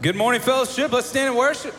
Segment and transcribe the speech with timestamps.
[0.00, 0.92] Good morning, fellowship.
[0.92, 1.74] Let's stand and worship.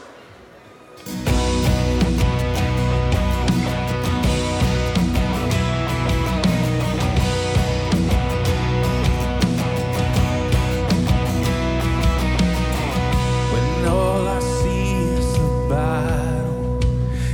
[13.54, 16.81] When all I see is the battle,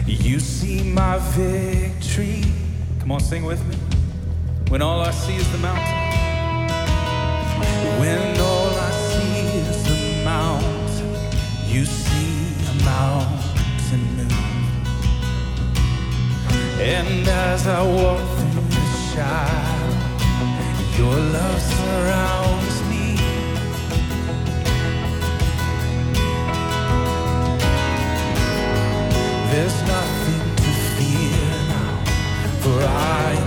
[0.06, 2.44] you see my victory.
[3.00, 3.76] Come on, sing with me.
[4.70, 5.84] When all I see is the mountain.
[8.00, 8.25] When
[16.88, 19.90] And as I walk through the shadow,
[20.96, 23.18] your love surrounds me.
[29.52, 32.04] There's nothing to fear now,
[32.62, 33.45] for I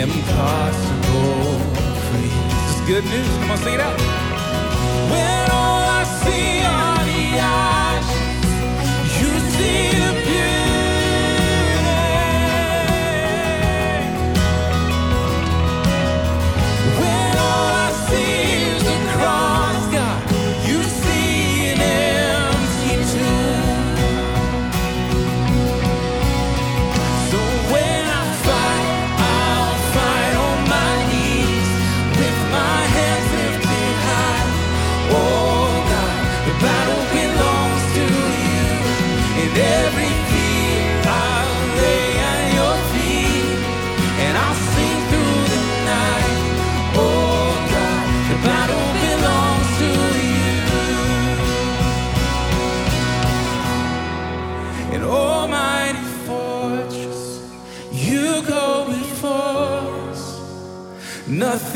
[0.00, 1.58] impossible
[2.06, 2.30] for you.
[2.48, 3.28] This is good news.
[3.38, 3.98] Come on, sing it out.
[5.10, 5.50] When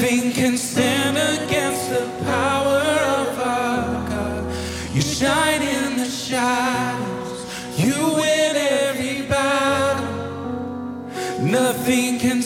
[0.02, 2.82] Nothing can stand against the power
[3.20, 4.52] of our God.
[4.92, 7.46] You shine in the shadows,
[7.78, 10.08] you win every battle.
[11.40, 12.42] Nothing can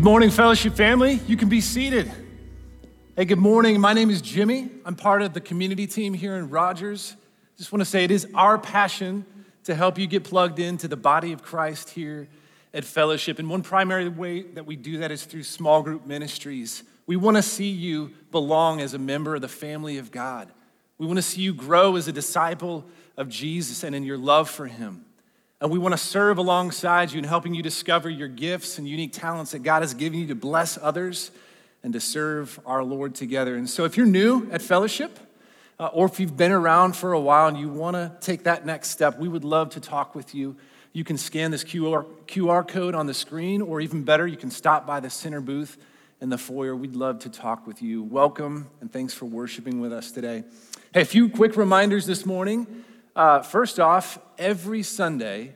[0.00, 1.20] good morning, fellowship family.
[1.26, 2.10] You can be seated.
[3.16, 3.78] Hey, good morning.
[3.78, 4.70] My name is Jimmy.
[4.86, 7.14] I'm part of the community team here in Rogers.
[7.58, 9.26] Just want to say it is our passion
[9.64, 12.28] to help you get plugged into the body of Christ here
[12.72, 13.38] at Fellowship.
[13.38, 16.82] And one primary way that we do that is through small group ministries.
[17.06, 20.50] We want to see you belong as a member of the family of God.
[20.96, 22.86] We want to see you grow as a disciple
[23.18, 25.04] of Jesus and in your love for him.
[25.62, 29.12] And we want to serve alongside you in helping you discover your gifts and unique
[29.12, 31.30] talents that God has given you to bless others
[31.82, 33.56] and to serve our Lord together.
[33.56, 35.18] And so, if you're new at fellowship,
[35.78, 38.64] uh, or if you've been around for a while and you want to take that
[38.64, 40.56] next step, we would love to talk with you.
[40.94, 44.50] You can scan this QR, QR code on the screen, or even better, you can
[44.50, 45.76] stop by the center booth
[46.22, 46.74] in the foyer.
[46.74, 48.02] We'd love to talk with you.
[48.02, 50.42] Welcome, and thanks for worshiping with us today.
[50.94, 52.84] Hey, a few quick reminders this morning.
[53.20, 55.52] Uh, first off, every Sunday,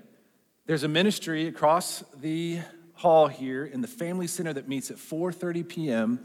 [0.66, 2.58] there's a ministry across the
[2.92, 6.20] hall here in the family center that meets at 4.30 p.m.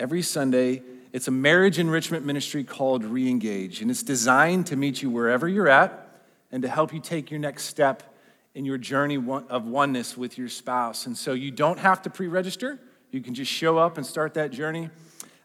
[0.00, 0.82] every Sunday.
[1.12, 5.68] It's a marriage enrichment ministry called Reengage, and it's designed to meet you wherever you're
[5.68, 8.16] at and to help you take your next step
[8.56, 9.14] in your journey
[9.48, 11.06] of oneness with your spouse.
[11.06, 12.80] And so you don't have to pre-register.
[13.12, 14.90] You can just show up and start that journey.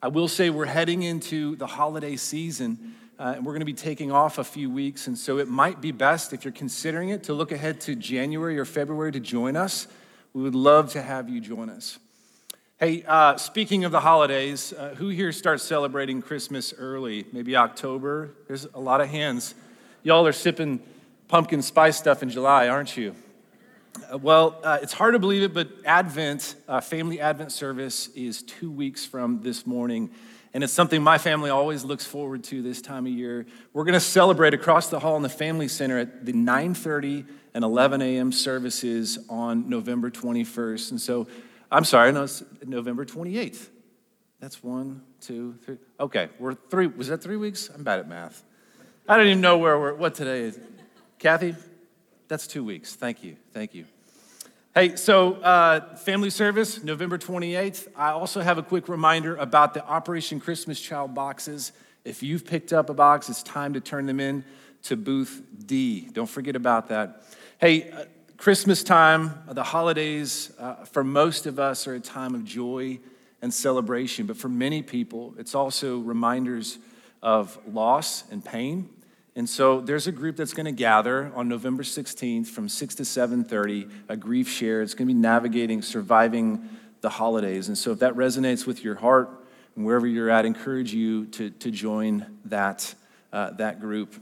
[0.01, 2.95] I will say we're heading into the holiday season.
[3.17, 5.07] Uh, and we're going to be taking off a few weeks.
[5.07, 8.59] And so it might be best, if you're considering it, to look ahead to January
[8.59, 9.87] or February to join us.
[10.33, 11.97] We would love to have you join us.
[12.77, 17.25] Hey, uh, speaking of the holidays, uh, who here starts celebrating Christmas early?
[17.31, 18.31] Maybe October?
[18.49, 19.55] There's a lot of hands.
[20.03, 20.81] Y'all are sipping
[21.29, 23.15] pumpkin spice stuff in July, aren't you?
[24.11, 28.43] Uh, well, uh, it's hard to believe it, but Advent, uh, family Advent service, is
[28.43, 30.09] two weeks from this morning
[30.55, 33.45] and it's something my family always looks forward to this time of year.
[33.73, 37.65] We're going to celebrate across the hall in the Family Center at the 9:30 and
[37.65, 38.31] 11 a.m.
[38.31, 40.91] services on November 21st.
[40.91, 41.27] And so,
[41.69, 43.67] I'm sorry, no, it's November 28th.
[44.39, 45.77] That's one, two, three.
[45.99, 46.87] Okay, we're three.
[46.87, 47.69] Was that three weeks?
[47.69, 48.41] I'm bad at math.
[49.09, 49.93] I don't even know where we're.
[49.93, 50.57] What today is?
[51.19, 51.53] Kathy,
[52.29, 52.95] that's two weeks.
[52.95, 53.35] Thank you.
[53.51, 53.83] Thank you.
[54.77, 57.87] Hey, so uh, family service, November 28th.
[57.95, 61.71] I also have a quick reminder about the Operation Christmas Child boxes.
[62.03, 64.43] If you've picked up a box, it's time to turn them in
[64.83, 66.09] to booth D.
[66.11, 67.23] Don't forget about that.
[67.57, 68.03] Hey, uh,
[68.35, 72.99] Christmas time, the holidays, uh, for most of us are a time of joy
[73.41, 76.79] and celebration, but for many people, it's also reminders
[77.23, 78.89] of loss and pain.
[79.37, 83.03] And so there's a group that's going to gather on November 16th from 6 to
[83.03, 84.81] 7:30, a grief share.
[84.81, 86.69] It's going to be navigating surviving
[87.01, 87.67] the holidays.
[87.67, 89.29] And so if that resonates with your heart
[89.75, 92.95] and wherever you're at, I encourage you to, to join that,
[93.33, 94.15] uh, that group.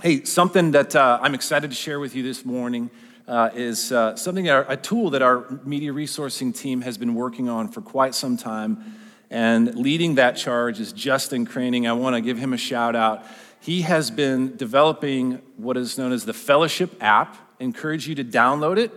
[0.00, 2.90] Hey, something that uh, I'm excited to share with you this morning
[3.26, 7.66] uh, is uh, something, a tool that our media resourcing team has been working on
[7.66, 8.94] for quite some time.
[9.28, 11.88] And leading that charge is Justin Craning.
[11.88, 13.24] I want to give him a shout out
[13.60, 17.36] he has been developing what is known as the Fellowship app.
[17.60, 18.92] I encourage you to download it.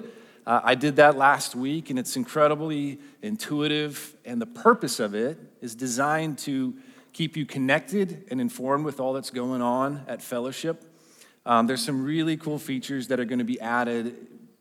[0.46, 4.16] Uh, I did that last week, and it's incredibly intuitive.
[4.26, 6.76] And the purpose of it is designed to
[7.14, 10.84] keep you connected and informed with all that's going on at Fellowship.
[11.46, 14.16] Um, there's some really cool features that are going to be added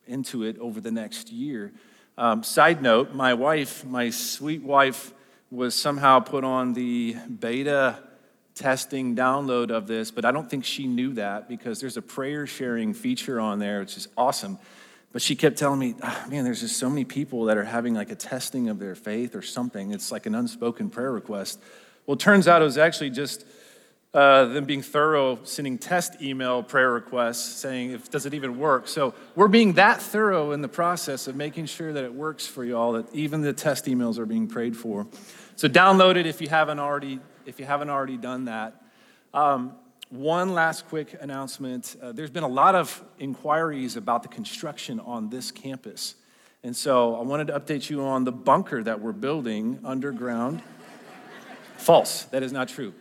[0.07, 1.73] into it over the next year.
[2.17, 5.13] Um, side note, my wife, my sweet wife,
[5.51, 7.99] was somehow put on the beta
[8.59, 12.47] testing download of this, but I don't think she knew that because there's a prayer
[12.47, 14.59] sharing feature on there, which is awesome.
[15.13, 17.95] But she kept telling me, oh, man, there's just so many people that are having
[17.95, 19.93] like a testing of their faith or something.
[19.93, 21.61] It's like an unspoken prayer request.
[22.07, 23.47] Well, turns out it was actually just
[24.13, 28.89] uh, them being thorough, sending test email prayer requests saying, if, does it even work?
[28.89, 32.65] So we're being that thorough in the process of making sure that it works for
[32.65, 35.07] y'all, that even the test emails are being prayed for.
[35.57, 38.83] So download it if you haven't already if you haven't already done that.
[39.33, 39.73] Um,
[40.11, 41.97] one last quick announcement.
[42.01, 46.15] Uh, there's been a lot of inquiries about the construction on this campus.
[46.63, 50.63] And so I wanted to update you on the bunker that we're building underground.
[51.79, 52.93] False, that is not true.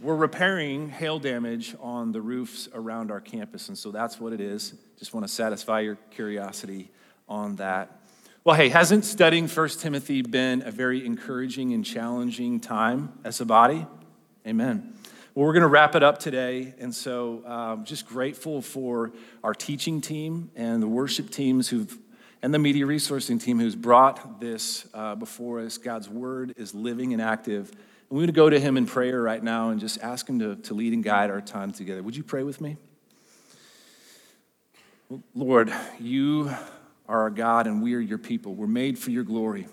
[0.00, 4.40] We're repairing hail damage on the roofs around our campus, and so that's what it
[4.40, 4.72] is.
[4.98, 6.90] Just want to satisfy your curiosity
[7.28, 7.99] on that.
[8.42, 13.44] Well, hey, hasn't studying 1 Timothy been a very encouraging and challenging time as a
[13.44, 13.86] body?
[14.46, 14.94] Amen.
[15.34, 16.72] Well, we're going to wrap it up today.
[16.78, 19.12] And so, um, just grateful for
[19.44, 21.94] our teaching team and the worship teams who've,
[22.40, 25.76] and the media resourcing team who's brought this uh, before us.
[25.76, 27.68] God's word is living and active.
[27.68, 27.78] And
[28.08, 30.56] we're going to go to him in prayer right now and just ask him to,
[30.56, 32.02] to lead and guide our time together.
[32.02, 32.78] Would you pray with me?
[35.34, 36.50] Lord, you
[37.10, 38.54] are our God and we are your people.
[38.54, 39.66] We're made for your glory.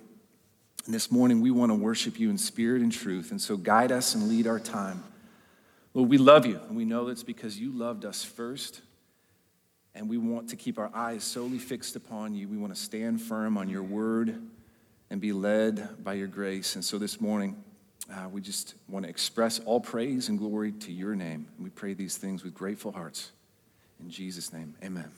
[0.86, 3.30] And this morning we want to worship you in spirit and truth.
[3.30, 5.04] And so guide us and lead our time.
[5.94, 6.60] Lord, we love you.
[6.68, 8.82] And we know that's because you loved us first.
[9.94, 12.48] And we want to keep our eyes solely fixed upon you.
[12.48, 14.42] We want to stand firm on your word
[15.12, 16.76] and be led by your grace.
[16.76, 17.56] And so this morning,
[18.12, 21.48] uh, we just want to express all praise and glory to your name.
[21.56, 23.32] And we pray these things with grateful hearts.
[24.00, 25.12] In Jesus' name, amen.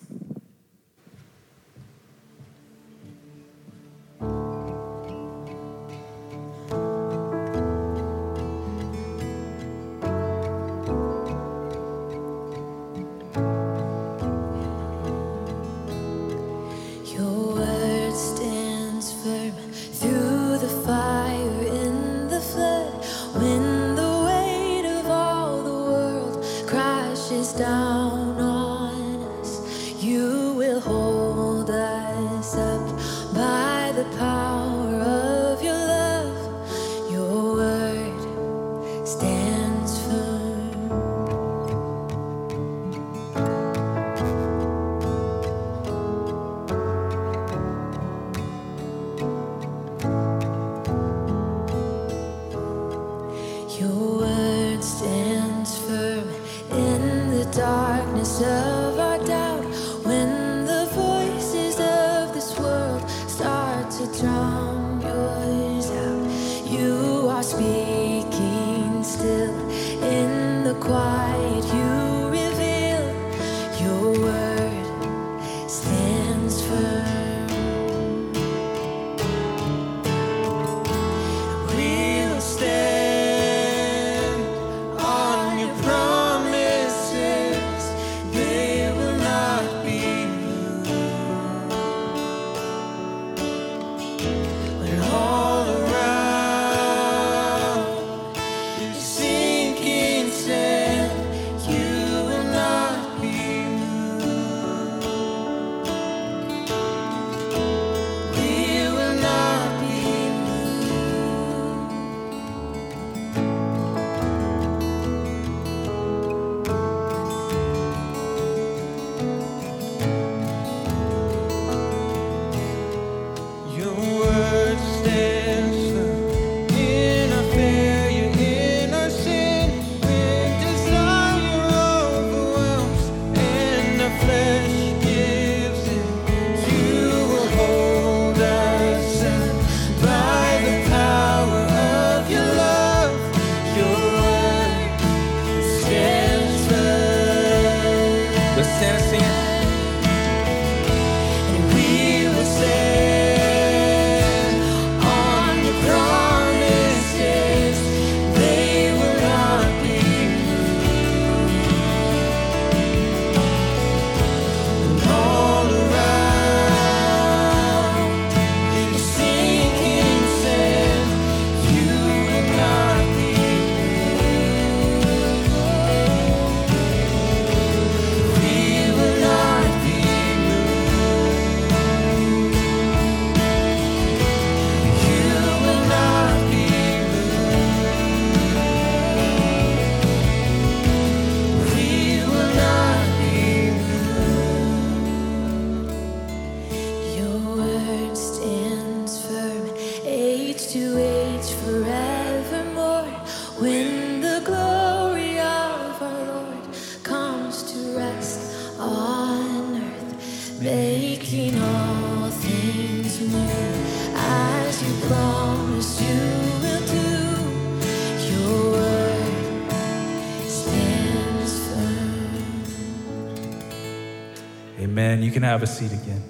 [225.49, 226.21] have a seat again.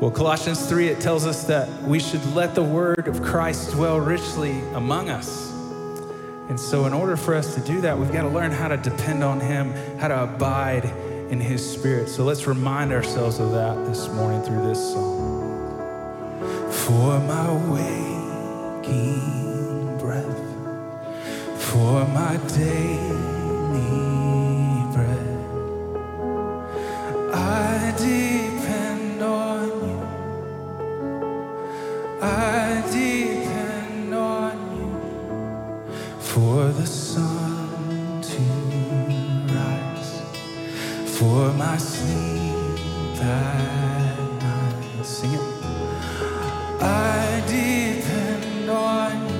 [0.00, 3.98] Well, Colossians 3, it tells us that we should let the word of Christ dwell
[3.98, 5.50] richly among us.
[6.48, 8.76] And so, in order for us to do that, we've got to learn how to
[8.76, 10.84] depend on Him, how to abide
[11.30, 12.08] in His Spirit.
[12.08, 15.26] So, let's remind ourselves of that this morning through this song.
[16.70, 17.52] For my
[18.82, 20.38] waking breath,
[21.60, 23.27] for my day
[27.58, 30.00] I depend on you.
[32.22, 34.92] I depend on you
[36.20, 38.42] for the sun to
[39.54, 40.12] rise,
[41.18, 45.04] for my sleep at night.
[45.04, 45.46] Sing it.
[46.80, 49.38] I depend on you.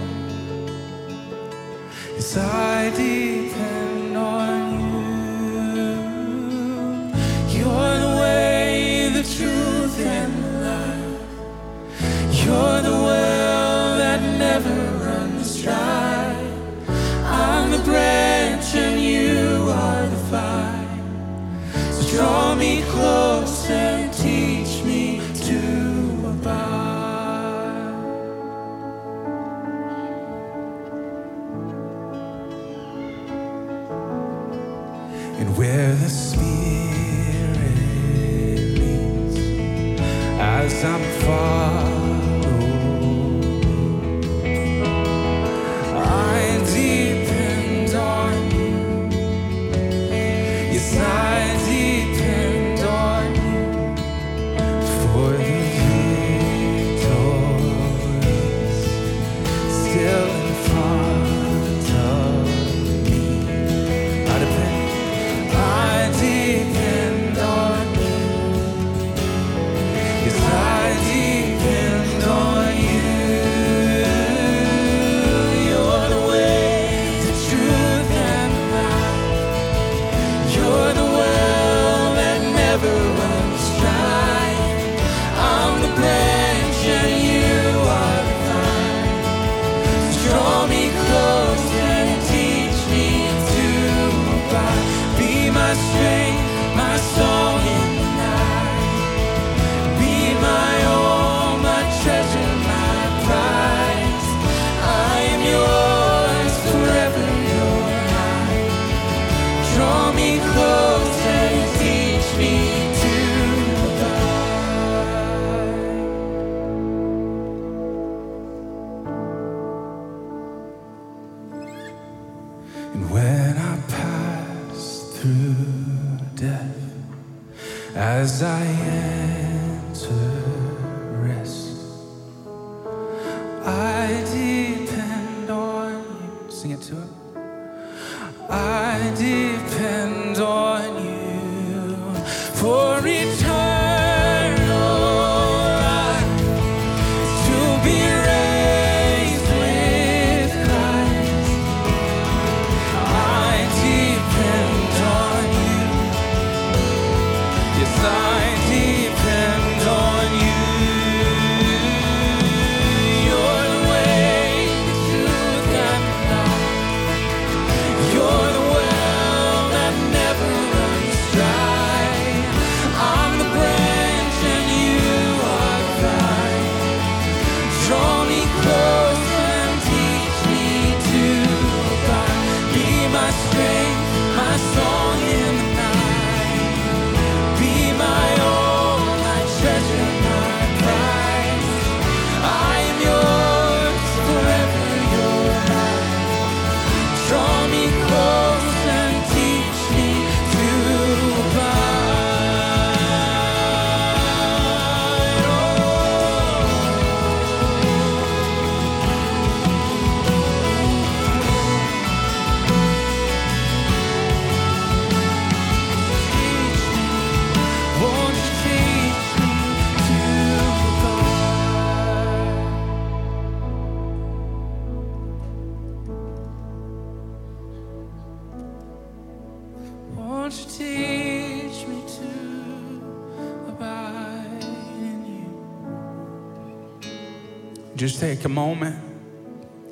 [238.19, 238.97] take a moment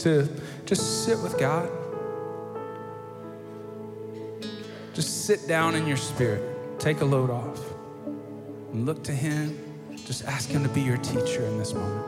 [0.00, 0.28] to
[0.64, 1.70] just sit with God.
[4.94, 6.42] Just sit down in your spirit,
[6.80, 7.60] take a load off,
[8.72, 9.58] and look to Him.
[10.06, 12.06] Just ask Him to be your teacher in this moment.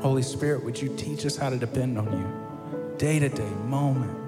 [0.00, 4.21] Holy Spirit, would you teach us how to depend on you day to day, moment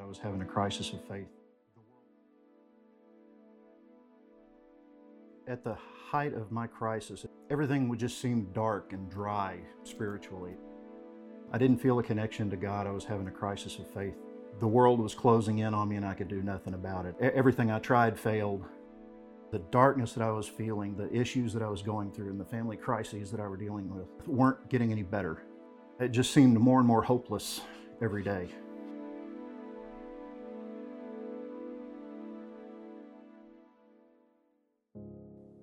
[0.00, 1.28] I was having a crisis of faith.
[5.46, 5.76] At the
[6.10, 10.54] height of my crisis, everything would just seem dark and dry spiritually.
[11.52, 12.86] I didn't feel a connection to God.
[12.86, 14.14] I was having a crisis of faith.
[14.60, 17.14] The world was closing in on me and I could do nothing about it.
[17.20, 18.64] Everything I tried failed.
[19.52, 22.44] The darkness that I was feeling, the issues that I was going through, and the
[22.44, 25.42] family crises that I were dealing with weren't getting any better.
[26.00, 27.60] It just seemed more and more hopeless
[28.02, 28.48] every day.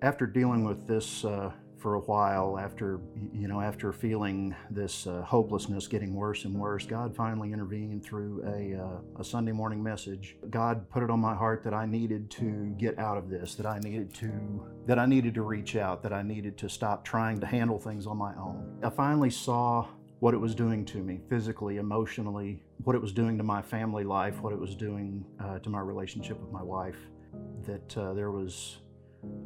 [0.02, 3.00] After dealing with this uh, for a while, after
[3.32, 8.42] you know, after feeling this uh, hopelessness getting worse and worse, God finally intervened through
[8.44, 10.36] a, uh, a Sunday morning message.
[10.50, 13.64] God put it on my heart that I needed to get out of this, that
[13.64, 17.38] I needed to that I needed to reach out, that I needed to stop trying
[17.38, 18.80] to handle things on my own.
[18.82, 19.86] I finally saw
[20.18, 24.02] what it was doing to me physically, emotionally, what it was doing to my family
[24.02, 26.98] life, what it was doing uh, to my relationship with my wife.
[27.64, 28.78] That uh, there was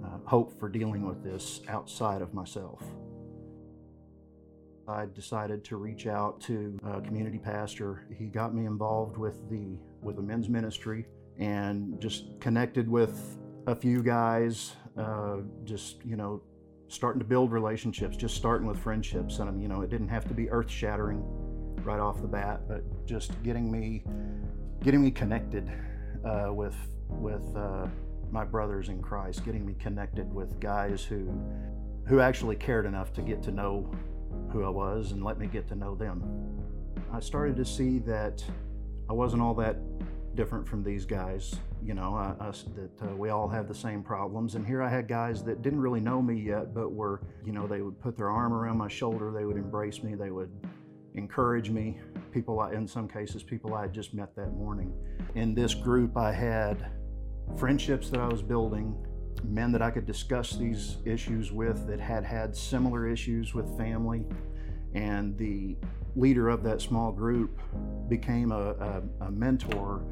[0.05, 2.83] uh, hope for dealing with this outside of myself.
[4.89, 8.07] I decided to reach out to a community pastor.
[8.17, 11.07] He got me involved with the with the men's ministry
[11.39, 14.75] and just connected with a few guys.
[14.97, 16.41] Uh, just you know,
[16.89, 20.35] starting to build relationships, just starting with friendships, and you know, it didn't have to
[20.35, 21.23] be earth shattering
[21.83, 24.05] right off the bat, but just getting me
[24.83, 25.71] getting me connected
[26.25, 26.77] uh, with
[27.09, 27.87] with uh,
[28.37, 31.33] my brothers in Christ, getting me connected with guys who
[32.07, 33.91] who actually cared enough to get to know
[34.53, 36.23] who I was and let me get to know them.
[37.11, 38.45] I started to see that
[39.09, 39.79] I wasn't all that
[40.35, 41.57] different from these guys.
[41.83, 44.55] You know, us that uh, we all have the same problems.
[44.55, 47.67] And here I had guys that didn't really know me yet, but were, you know,
[47.67, 50.51] they would put their arm around my shoulder, they would embrace me, they would
[51.15, 51.99] encourage me.
[52.33, 54.93] People, I, in some cases, people I had just met that morning.
[55.37, 56.91] In this group, I had
[57.57, 58.97] friendships that I was building,
[59.45, 64.25] men that I could discuss these issues with that had had similar issues with family.
[64.95, 65.77] And the
[66.15, 67.61] leader of that small group
[68.09, 70.05] became a, a, a mentor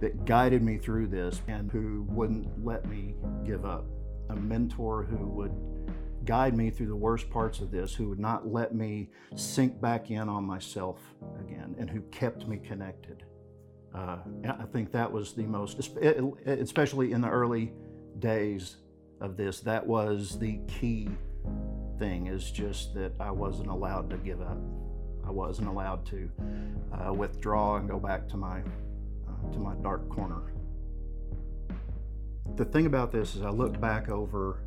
[0.00, 3.84] that guided me through this and who wouldn't let me give up.
[4.30, 5.52] A mentor who would
[6.24, 10.10] guide me through the worst parts of this, who would not let me sink back
[10.10, 11.00] in on myself
[11.40, 13.24] again, and who kept me connected.
[13.94, 17.72] Uh, I think that was the most, especially in the early
[18.18, 18.76] days
[19.20, 21.08] of this, that was the key
[21.98, 24.58] thing is just that I wasn't allowed to give up.
[25.26, 26.30] I wasn't allowed to
[26.92, 30.52] uh, withdraw and go back to my uh, to my dark corner.
[32.56, 34.60] The thing about this is I look back over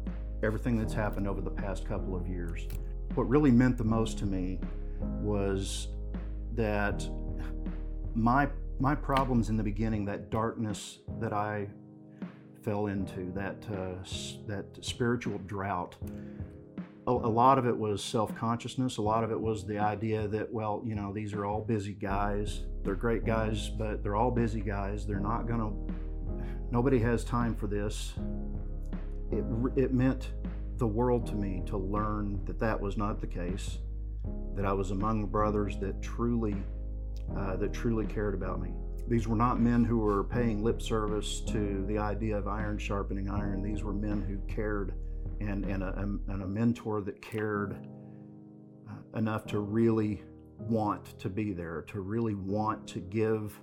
[0.44, 2.68] everything that's happened over the past couple of years.
[3.16, 4.60] What really meant the most to me
[5.20, 5.88] was
[6.54, 7.08] that
[8.14, 8.48] my
[8.82, 11.68] my problems in the beginning, that darkness that I
[12.64, 14.04] fell into, that uh,
[14.48, 15.96] that spiritual drought.
[17.08, 18.98] A, a lot of it was self-consciousness.
[18.98, 21.94] A lot of it was the idea that, well, you know, these are all busy
[21.94, 22.62] guys.
[22.84, 25.06] They're great guys, but they're all busy guys.
[25.06, 25.72] They're not gonna.
[26.72, 28.14] Nobody has time for this.
[29.32, 30.32] It it meant
[30.78, 33.78] the world to me to learn that that was not the case.
[34.56, 36.56] That I was among brothers that truly
[37.38, 38.72] uh, that truly cared about me.
[39.08, 43.30] These were not men who were paying lip service to the idea of iron sharpening
[43.30, 43.62] iron.
[43.62, 44.94] These were men who cared
[45.40, 47.76] and, and, a, and a mentor that cared
[48.90, 50.24] uh, enough to really
[50.60, 53.60] want to be there, to really want to give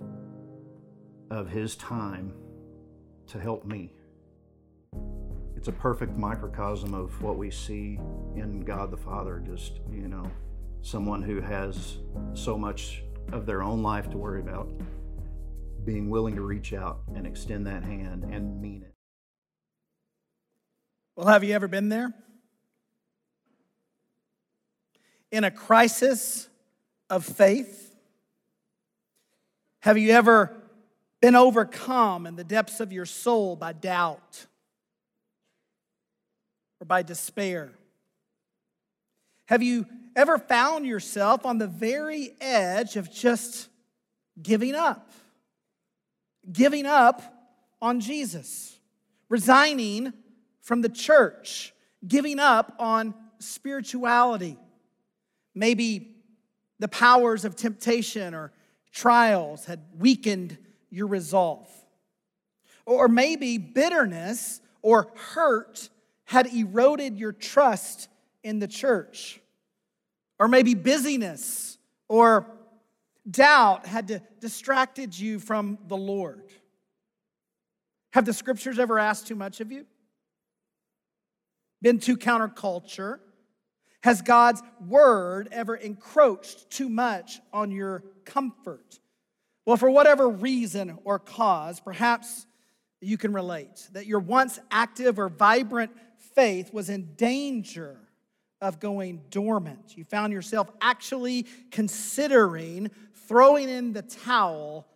[1.31, 2.33] of his time
[3.27, 3.93] to help me.
[5.55, 7.99] It's a perfect microcosm of what we see
[8.35, 10.29] in God the Father, just, you know,
[10.81, 11.97] someone who has
[12.33, 14.69] so much of their own life to worry about,
[15.85, 18.93] being willing to reach out and extend that hand and mean it.
[21.15, 22.13] Well, have you ever been there?
[25.31, 26.47] In a crisis
[27.09, 27.95] of faith?
[29.81, 30.55] Have you ever
[31.21, 34.45] been overcome in the depths of your soul by doubt
[36.79, 37.71] or by despair?
[39.45, 43.69] Have you ever found yourself on the very edge of just
[44.41, 45.11] giving up?
[46.51, 47.21] Giving up
[47.81, 48.79] on Jesus,
[49.29, 50.13] resigning
[50.61, 51.73] from the church,
[52.07, 54.57] giving up on spirituality.
[55.55, 56.15] Maybe
[56.79, 58.51] the powers of temptation or
[58.91, 60.57] trials had weakened
[60.89, 61.69] your resolve.
[62.85, 65.89] Or maybe bitterness or hurt
[66.25, 68.07] had eroded your trust
[68.43, 69.38] in the church.
[70.39, 72.47] Or maybe busyness or
[73.29, 76.51] doubt had distracted you from the Lord.
[78.13, 79.85] Have the scriptures ever asked too much of you?
[81.81, 83.19] Been too counterculture?
[84.01, 88.99] Has God's word ever encroached too much on your comfort?
[89.65, 92.47] Well, for whatever reason or cause, perhaps
[93.01, 95.91] you can relate that your once active or vibrant
[96.35, 98.08] faith was in danger
[98.61, 99.97] of going dormant.
[99.97, 102.91] You found yourself actually considering
[103.27, 104.87] throwing in the towel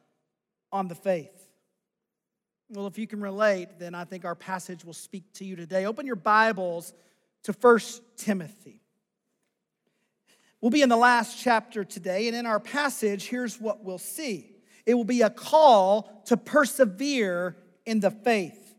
[0.72, 1.30] on the faith.
[2.70, 5.86] Well, if you can relate, then I think our passage will speak to you today.
[5.86, 6.94] Open your Bibles
[7.44, 7.80] to 1
[8.18, 8.82] Timothy.
[10.60, 14.50] We'll be in the last chapter today, and in our passage, here's what we'll see
[14.86, 18.76] it will be a call to persevere in the faith.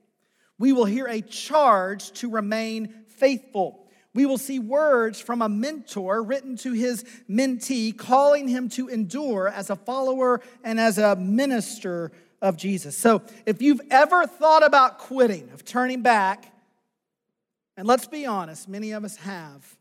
[0.59, 3.84] We will hear a charge to remain faithful.
[4.15, 9.49] We will see words from a mentor written to his mentee, calling him to endure
[9.49, 12.97] as a follower and as a minister of Jesus.
[12.97, 16.53] So, if you've ever thought about quitting, of turning back,
[17.77, 19.77] and let's be honest, many of us have,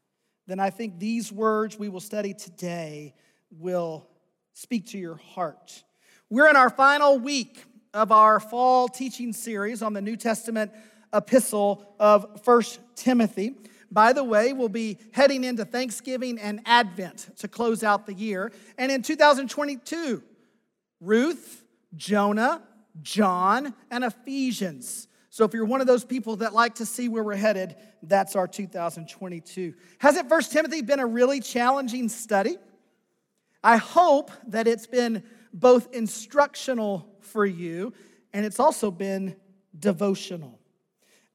[0.48, 3.14] then I think these words we will study today
[3.52, 4.08] will
[4.54, 5.84] speak to your heart.
[6.30, 10.72] We're in our final week of our fall teaching series on the New Testament
[11.14, 13.56] epistle of First Timothy.
[13.94, 18.52] By the way, we'll be heading into Thanksgiving and Advent to close out the year.
[18.76, 20.24] And in 2022,
[21.00, 21.64] Ruth,
[21.96, 22.64] Jonah,
[23.04, 25.08] John, and Ephesians.
[25.30, 28.36] So if you're one of those people that like to see where we're headed, that's
[28.36, 29.76] our 2022.
[30.00, 32.58] Hasn't First Timothy been a really challenging study?
[33.64, 37.94] I hope that it's been both instructional for you
[38.34, 39.36] and it's also been
[39.78, 40.60] devotional.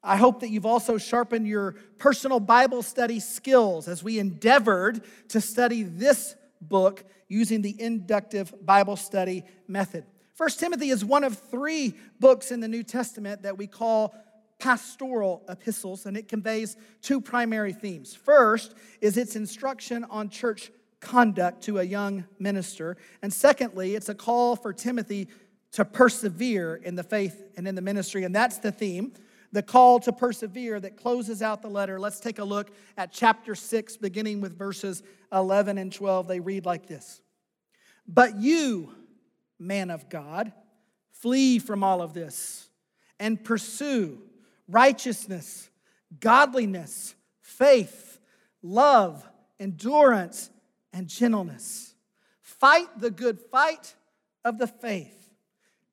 [0.02, 5.40] I hope that you've also sharpened your personal Bible study skills as we endeavored to
[5.40, 10.04] study this book using the inductive Bible study method.
[10.34, 14.14] First Timothy is one of three books in the New Testament that we call
[14.61, 18.14] pastoral epistles, and it conveys two primary themes.
[18.14, 24.14] First is its instruction on church conduct to a young minister, and secondly, it's a
[24.14, 25.28] call for Timothy
[25.72, 29.12] to persevere in the faith and in the ministry, and that's the theme
[29.52, 31.98] the call to persevere that closes out the letter.
[31.98, 36.28] Let's take a look at chapter 6, beginning with verses 11 and 12.
[36.28, 37.20] They read like this
[38.06, 38.92] But you,
[39.58, 40.52] man of God,
[41.12, 42.68] flee from all of this
[43.18, 44.20] and pursue
[44.68, 45.70] righteousness,
[46.20, 48.20] godliness, faith,
[48.62, 50.50] love, endurance,
[50.92, 51.94] and gentleness.
[52.42, 53.94] Fight the good fight
[54.44, 55.14] of the faith.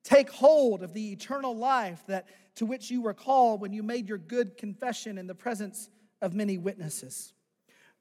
[0.02, 4.08] Take hold of the eternal life that to which you were called when you made
[4.08, 5.88] your good confession in the presence
[6.20, 7.32] of many witnesses.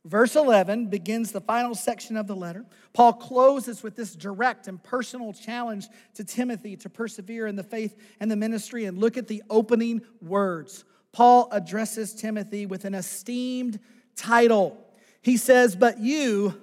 [0.06, 2.64] Verse 11 begins the final section of the letter.
[2.94, 7.96] Paul closes with this direct and personal challenge to Timothy to persevere in the faith
[8.20, 8.86] and the ministry.
[8.86, 10.86] And look at the opening words.
[11.12, 13.80] Paul addresses Timothy with an esteemed
[14.16, 14.78] title.
[15.24, 16.54] He says, But you,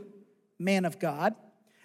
[0.61, 1.35] man of God,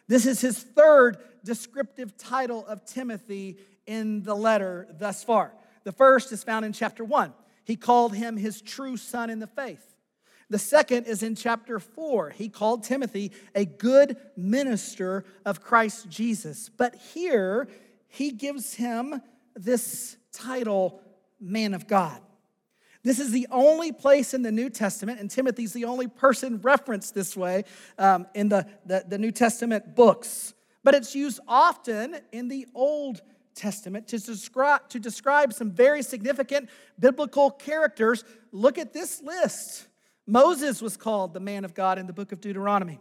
[0.08, 5.54] this is his third descriptive title of Timothy in the letter thus far.
[5.88, 7.34] The first is found in chapter one.
[7.64, 9.96] He called him his true son in the faith.
[10.50, 12.30] The second is in chapter four.
[12.32, 16.68] He called Timothy a good minister of Christ Jesus.
[16.68, 17.70] But here,
[18.10, 19.22] he gives him
[19.56, 21.00] this title,
[21.40, 22.20] man of God.
[23.02, 27.16] This is the only place in the New Testament, and Timothy's the only person referenced
[27.16, 27.64] this way
[27.98, 30.54] um, in the, the, the New Testament books.
[30.84, 36.70] But it's used often in the Old Testament to describe, to describe some very significant
[37.00, 38.24] biblical characters.
[38.52, 39.88] Look at this list.
[40.26, 43.00] Moses was called the man of God in the book of Deuteronomy.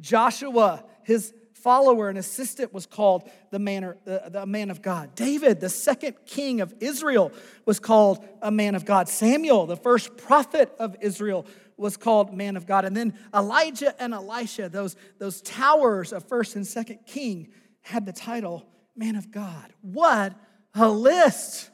[0.00, 5.14] Joshua, his follower and assistant, was called the man, uh, the man of God.
[5.14, 7.32] David, the second king of Israel,
[7.64, 9.08] was called a man of God.
[9.08, 11.46] Samuel, the first prophet of Israel,
[11.76, 12.84] was called man of God.
[12.84, 17.48] And then Elijah and Elisha, those, those towers of first and second king,
[17.80, 18.66] had the title
[18.98, 19.72] man of God.
[19.80, 20.34] What
[20.74, 21.70] a list!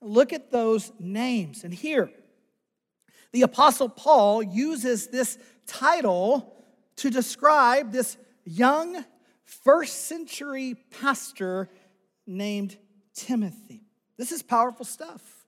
[0.00, 1.62] Look at those names.
[1.62, 2.10] And here,
[3.32, 6.64] the Apostle Paul uses this title
[6.96, 9.04] to describe this young
[9.44, 11.68] first century pastor
[12.26, 12.76] named
[13.14, 13.84] Timothy.
[14.16, 15.46] This is powerful stuff.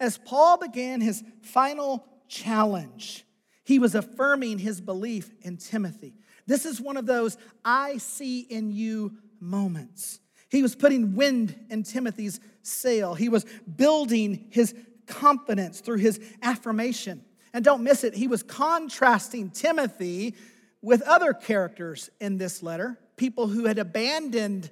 [0.00, 3.24] As Paul began his final challenge,
[3.64, 6.14] he was affirming his belief in Timothy.
[6.46, 10.20] This is one of those I see in you moments.
[10.54, 13.14] He was putting wind in Timothy's sail.
[13.14, 13.44] He was
[13.76, 14.72] building his
[15.06, 17.24] confidence through his affirmation.
[17.52, 20.36] And don't miss it, he was contrasting Timothy
[20.80, 24.70] with other characters in this letter, people who had abandoned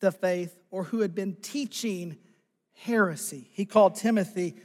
[0.00, 2.16] the faith or who had been teaching
[2.72, 3.50] heresy.
[3.52, 4.56] He called Timothy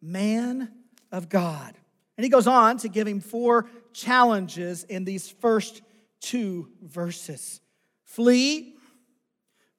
[0.00, 0.70] man
[1.10, 1.74] of God.
[2.16, 5.82] And he goes on to give him four challenges in these first
[6.20, 7.60] two verses
[8.04, 8.73] flee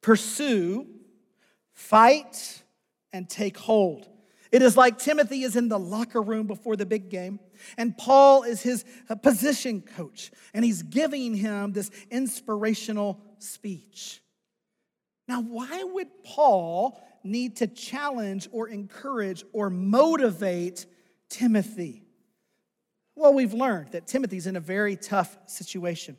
[0.05, 0.85] pursue,
[1.73, 2.61] fight,
[3.11, 4.07] and take hold.
[4.51, 7.39] It is like Timothy is in the locker room before the big game,
[7.75, 14.21] and Paul is his uh, position coach, and he's giving him this inspirational speech.
[15.27, 20.85] Now, why would Paul need to challenge or encourage or motivate
[21.29, 22.03] Timothy?
[23.15, 26.15] Well, we've learned that Timothy's in a very tough situation.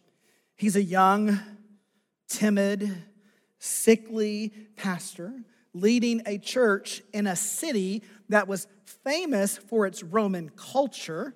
[0.57, 1.39] He's a young,
[2.27, 2.93] timid,
[3.59, 5.33] sickly pastor
[5.77, 8.67] leading a church in a city that was
[9.05, 11.35] famous for its Roman culture.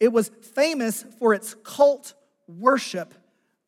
[0.00, 2.14] It was famous for its cult
[2.48, 3.14] worship,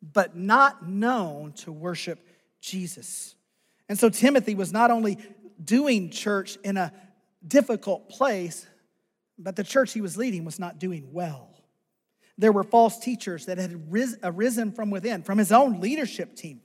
[0.03, 2.27] but not known to worship
[2.61, 3.37] Jesus.
[3.89, 5.19] And so Timothy was not only
[5.63, 6.93] doing church in a
[7.47, 8.67] difficult place,
[9.39, 11.49] but the church he was leading was not doing well.
[12.37, 13.81] There were false teachers that had
[14.23, 16.61] arisen from within, from his own leadership team.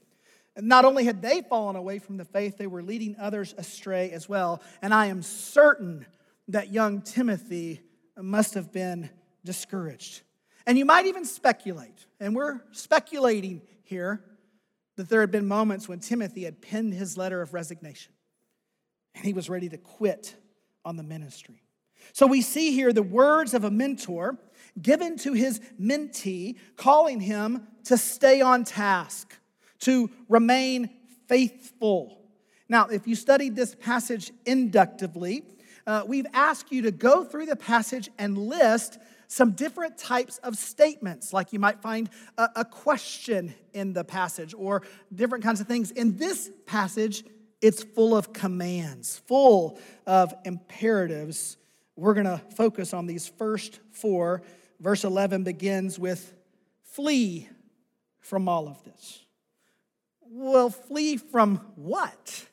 [0.57, 4.29] Not only had they fallen away from the faith, they were leading others astray as
[4.29, 4.61] well.
[4.81, 6.05] And I am certain
[6.47, 7.81] that young Timothy
[8.17, 9.09] must have been
[9.43, 10.21] discouraged.
[10.65, 14.23] And you might even speculate, and we're speculating here,
[14.95, 18.13] that there had been moments when Timothy had penned his letter of resignation
[19.15, 20.35] and he was ready to quit
[20.85, 21.61] on the ministry.
[22.11, 24.37] So we see here the words of a mentor
[24.81, 29.37] given to his mentee, calling him to stay on task,
[29.83, 30.89] to remain
[31.27, 32.19] faithful.
[32.69, 35.43] Now, if you studied this passage inductively,
[35.85, 40.55] uh, we've asked you to go through the passage and list some different types of
[40.55, 45.67] statements, like you might find a, a question in the passage or different kinds of
[45.67, 45.91] things.
[45.91, 47.23] In this passage,
[47.61, 51.57] it's full of commands, full of imperatives.
[51.95, 54.43] We're going to focus on these first four.
[54.79, 56.33] Verse 11 begins with
[56.83, 57.49] flee
[58.19, 59.22] from all of this.
[60.35, 62.47] Well, flee from what?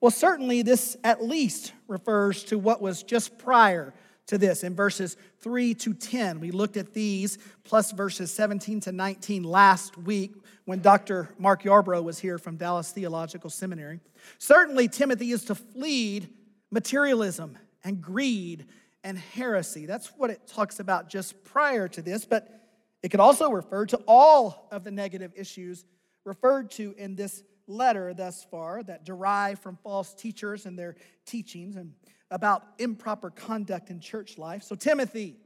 [0.00, 3.94] Well, certainly this at least refers to what was just prior
[4.26, 6.40] to this in verses 3 to 10.
[6.40, 11.28] We looked at these plus verses 17 to 19 last week when Dr.
[11.38, 14.00] Mark Yarbrough was here from Dallas Theological Seminary.
[14.38, 16.26] Certainly, Timothy is to flee
[16.72, 18.66] materialism and greed
[19.04, 19.86] and heresy.
[19.86, 22.60] That's what it talks about just prior to this, but
[23.04, 25.84] it could also refer to all of the negative issues
[26.24, 31.76] referred to in this letter thus far that derive from false teachers and their teachings
[31.76, 31.92] and
[32.30, 34.62] about improper conduct in church life.
[34.62, 35.36] So, Timothy,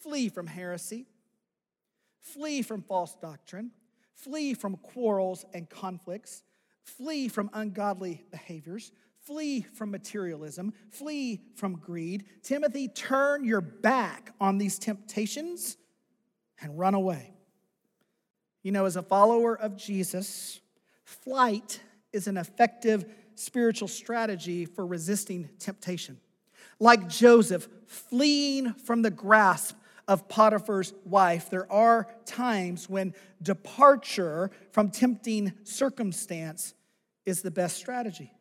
[0.00, 1.06] flee from heresy,
[2.20, 3.70] flee from false doctrine,
[4.14, 6.42] flee from quarrels and conflicts,
[6.82, 12.24] flee from ungodly behaviors, flee from materialism, flee from greed.
[12.42, 15.76] Timothy, turn your back on these temptations
[16.60, 17.37] and run away.
[18.62, 20.60] You know, as a follower of Jesus,
[21.04, 21.80] flight
[22.12, 23.04] is an effective
[23.34, 26.18] spiritual strategy for resisting temptation.
[26.80, 34.90] Like Joseph fleeing from the grasp of Potiphar's wife, there are times when departure from
[34.90, 36.74] tempting circumstance
[37.26, 38.32] is the best strategy.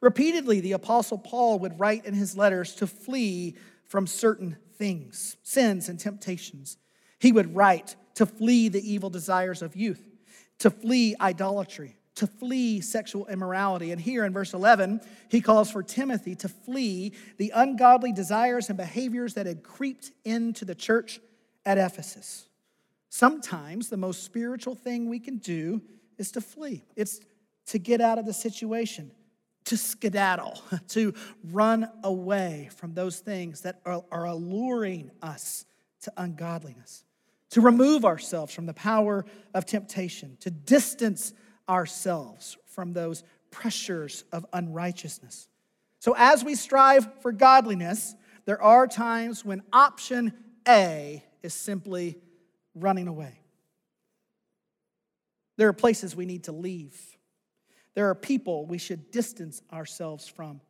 [0.00, 3.54] Repeatedly, the Apostle Paul would write in his letters to flee
[3.86, 6.76] from certain things, sins, and temptations.
[7.18, 10.04] He would write to flee the evil desires of youth,
[10.58, 13.92] to flee idolatry, to flee sexual immorality.
[13.92, 18.76] And here in verse 11, he calls for Timothy to flee the ungodly desires and
[18.76, 21.20] behaviors that had creeped into the church
[21.64, 22.48] at Ephesus.
[23.08, 25.80] Sometimes the most spiritual thing we can do
[26.18, 27.20] is to flee, it's
[27.66, 29.12] to get out of the situation,
[29.66, 31.14] to skedaddle, to
[31.52, 35.66] run away from those things that are, are alluring us
[36.00, 37.04] to ungodliness,
[37.50, 39.24] to remove ourselves from the power
[39.54, 41.32] of temptation, to distance
[41.68, 45.48] ourselves from those pressures of unrighteousness.
[46.00, 50.32] So, as we strive for godliness, there are times when option
[50.66, 52.18] A is simply
[52.74, 53.40] running away.
[55.56, 56.96] There are places we need to leave.
[57.94, 60.60] There are people we should distance ourselves from,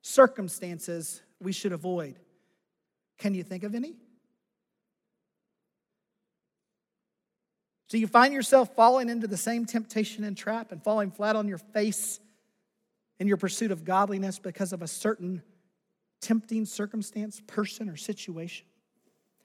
[0.00, 2.18] circumstances we should avoid.
[3.18, 3.96] Can you think of any?
[7.88, 11.48] Do you find yourself falling into the same temptation and trap and falling flat on
[11.48, 12.20] your face
[13.18, 15.42] in your pursuit of godliness because of a certain
[16.20, 18.66] tempting circumstance, person, or situation?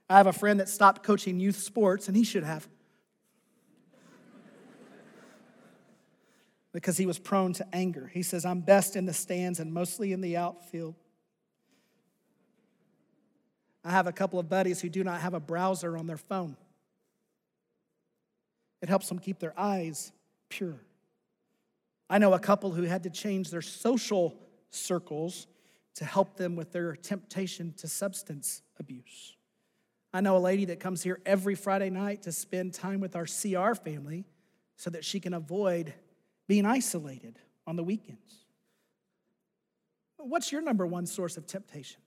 [0.10, 2.68] I have a friend that stopped coaching youth sports, and he should have.
[6.74, 8.10] because he was prone to anger.
[8.12, 10.96] He says, I'm best in the stands and mostly in the outfield.
[13.86, 16.58] I have a couple of buddies who do not have a browser on their phone.
[18.84, 20.12] It helps them keep their eyes
[20.50, 20.76] pure.
[22.10, 24.38] I know a couple who had to change their social
[24.72, 25.48] circles
[25.96, 29.38] to help them with their temptation to substance abuse.
[30.14, 33.26] I know a lady that comes here every Friday night to spend time with our
[33.26, 34.26] CR family
[34.76, 35.94] so that she can avoid
[36.50, 38.44] being isolated on the weekends.
[40.18, 42.02] What's your number one source of temptation?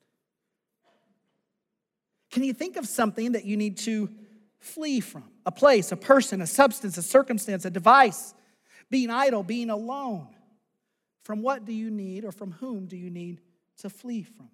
[2.30, 4.10] Can you think of something that you need to
[4.66, 5.24] flee from?
[5.46, 8.34] A place, a person, a substance, a circumstance, a device,
[8.90, 10.28] being idle, being alone.
[11.22, 13.40] From what do you need or from whom do you need
[13.78, 14.48] to flee from?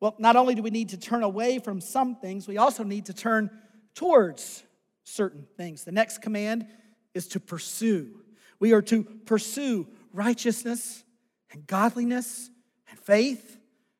[0.00, 3.06] Well, not only do we need to turn away from some things, we also need
[3.06, 3.50] to turn
[3.94, 4.62] towards
[5.04, 5.84] certain things.
[5.84, 6.66] The next command
[7.14, 8.22] is to pursue.
[8.60, 11.02] We are to pursue righteousness
[11.50, 12.50] and godliness
[12.88, 13.58] and faith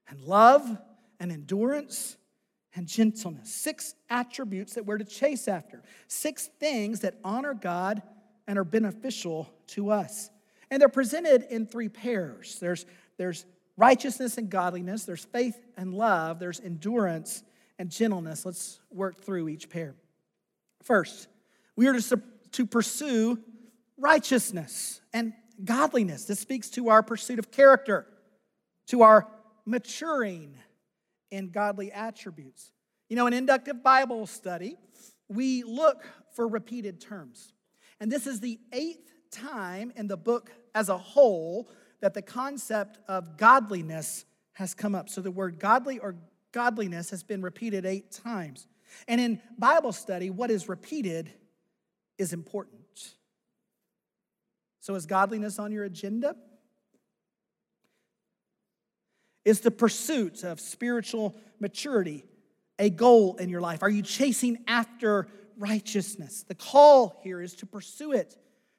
[0.08, 0.78] and love
[1.18, 2.16] and endurance
[2.74, 3.52] and gentleness.
[3.52, 5.82] Six attributes that we're to chase after.
[6.06, 8.02] Six things that honor God
[8.46, 10.30] and are beneficial to us.
[10.70, 12.58] And they're presented in three pairs.
[12.60, 13.46] There's, there's
[13.76, 17.42] righteousness and godliness, there's faith and love, there's endurance
[17.78, 18.44] and gentleness.
[18.44, 19.94] Let's work through each pair.
[20.82, 21.28] First,
[21.76, 23.38] we are to, to pursue
[23.96, 25.32] righteousness and
[25.64, 26.24] godliness.
[26.24, 28.06] This speaks to our pursuit of character,
[28.88, 29.28] to our
[29.64, 30.54] maturing
[31.30, 32.72] in godly attributes.
[33.08, 34.76] You know, in inductive Bible study,
[35.28, 36.04] we look
[36.34, 37.52] for repeated terms.
[38.00, 41.70] And this is the eighth time in the book as a whole
[42.00, 45.08] that the concept of godliness has come up.
[45.08, 46.16] So the word godly or
[46.52, 48.66] godliness has been repeated eight times.
[49.06, 51.30] And in Bible study, what is repeated
[52.16, 53.14] is important.
[54.80, 56.36] So is godliness on your agenda?
[59.48, 62.24] Is the pursuit of spiritual maturity
[62.78, 63.82] a goal in your life?
[63.82, 65.26] Are you chasing after
[65.56, 66.44] righteousness?
[66.46, 68.36] The call here is to pursue it,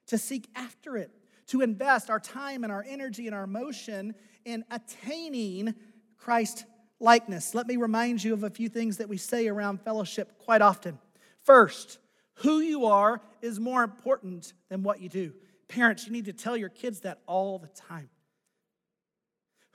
[0.08, 1.12] to seek after it
[1.50, 4.14] to invest our time and our energy and our emotion
[4.46, 5.74] in attaining
[6.16, 6.66] Christ
[7.00, 7.56] likeness.
[7.56, 11.00] Let me remind you of a few things that we say around fellowship quite often.
[11.42, 11.98] First,
[12.36, 15.34] who you are is more important than what you do.
[15.68, 18.10] Parents, you need to tell your kids that all the time.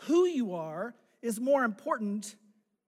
[0.03, 2.37] Who you are is more important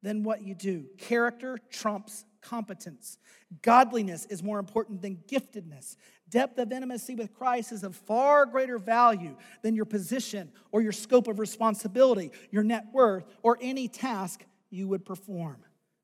[0.03, 0.87] than what you do.
[0.99, 3.19] Character trumps competence.
[3.63, 5.97] Godliness is more important than giftedness.
[6.29, 10.93] Depth of intimacy with Christ is of far greater value than your position or your
[10.93, 15.59] scope of responsibility, your net worth, or any task you would perform.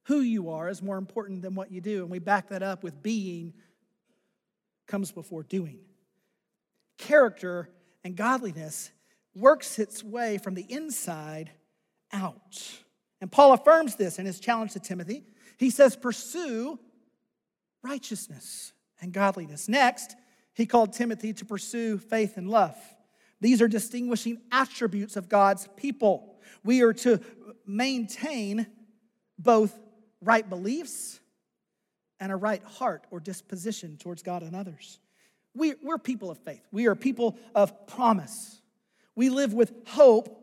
[0.05, 2.03] Who you are is more important than what you do.
[2.03, 3.53] And we back that up with being
[4.86, 5.78] comes before doing.
[6.98, 7.68] Character
[8.05, 8.90] and godliness
[9.35, 11.51] works its way from the inside
[12.12, 12.61] out.
[13.20, 15.24] And Paul affirms this in his challenge to Timothy.
[15.57, 16.78] He says, Pursue
[17.83, 19.68] righteousness and godliness.
[19.68, 20.16] Next,
[20.55, 22.76] he called Timothy to pursue faith and love.
[23.41, 26.37] These are distinguishing attributes of God's people.
[26.64, 27.20] We are to
[27.66, 28.66] maintain
[29.39, 29.76] both
[30.20, 31.20] right beliefs
[32.20, 35.01] and a right heart or disposition towards God and others.
[35.55, 36.62] We, we're people of faith.
[36.70, 38.62] We are people of promise.
[39.15, 40.39] We live with hope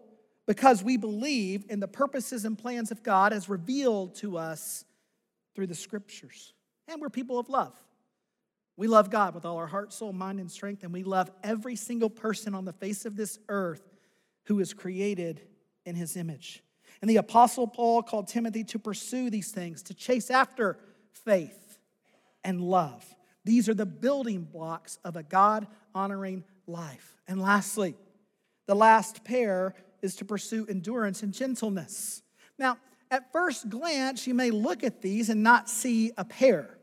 [0.46, 4.84] because we believe in the purposes and plans of God as revealed to us
[5.56, 6.54] through the scriptures.
[6.88, 7.76] And we're people of love.
[8.78, 11.76] We love God with all our heart, soul, mind, and strength, and we love every
[11.76, 13.84] single person on the face of this earth
[14.46, 15.42] who is created
[15.86, 16.64] in his image.
[17.02, 20.78] And the Apostle Paul called Timothy to pursue these things, to chase after
[21.12, 21.78] faith
[22.44, 23.06] and love.
[23.46, 27.18] These are the building blocks of a God honoring life.
[27.28, 27.96] And lastly,
[28.70, 32.22] the last pair is to pursue endurance and gentleness.
[32.60, 32.78] Now,
[33.10, 36.78] at first glance, you may look at these and not see a pair.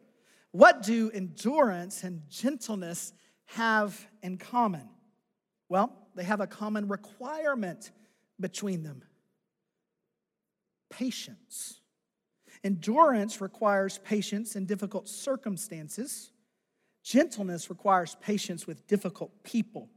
[0.51, 3.13] What do endurance and gentleness
[3.45, 4.89] have in common?
[5.69, 7.93] Well, they have a common requirement
[8.41, 9.05] between them
[10.91, 11.79] patience.
[12.65, 16.33] Endurance requires patience in difficult circumstances.
[17.05, 19.89] Gentleness requires patience with difficult people.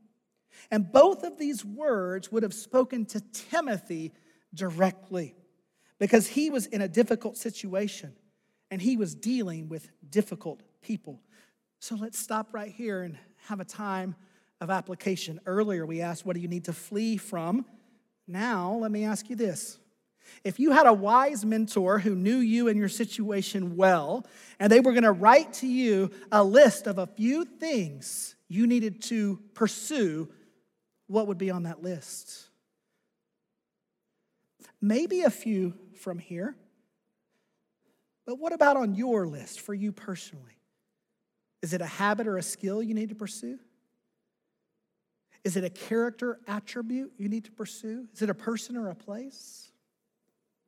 [0.72, 4.14] And both of these words would have spoken to Timothy
[4.54, 5.36] directly
[6.00, 8.14] because he was in a difficult situation
[8.72, 11.22] and he was dealing with difficult people.
[11.80, 14.16] So let's stop right here and have a time
[14.62, 15.40] of application.
[15.46, 17.66] Earlier, we asked, What do you need to flee from?
[18.28, 19.80] Now, let me ask you this.
[20.44, 24.26] If you had a wise mentor who knew you and your situation well,
[24.60, 28.68] and they were going to write to you a list of a few things you
[28.68, 30.30] needed to pursue,
[31.10, 32.48] what would be on that list?
[34.80, 36.56] Maybe a few from here.
[38.26, 40.60] But what about on your list for you personally?
[41.64, 43.58] Is it a habit or a skill you need to pursue?
[45.44, 48.08] Is it a character attribute you need to pursue?
[48.14, 49.72] Is it a person or a place?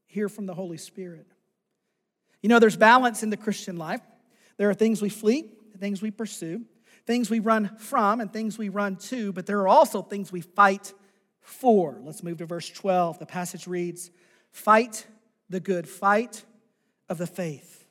[0.08, 1.28] Hear from the Holy Spirit.
[2.42, 4.02] You know, there's balance in the Christian life.
[4.58, 6.66] There are things we flee, things we pursue,
[7.12, 10.40] things we run from, and things we run to, but there are also things we
[10.40, 10.94] fight
[11.42, 12.00] for.
[12.04, 13.20] Let's move to verse 12.
[13.20, 14.12] The passage reads
[14.50, 15.06] Fight
[15.50, 16.46] the good fight
[17.10, 17.86] of the faith.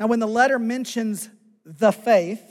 [0.00, 1.30] Now, when the letter mentions
[1.64, 2.42] the faith,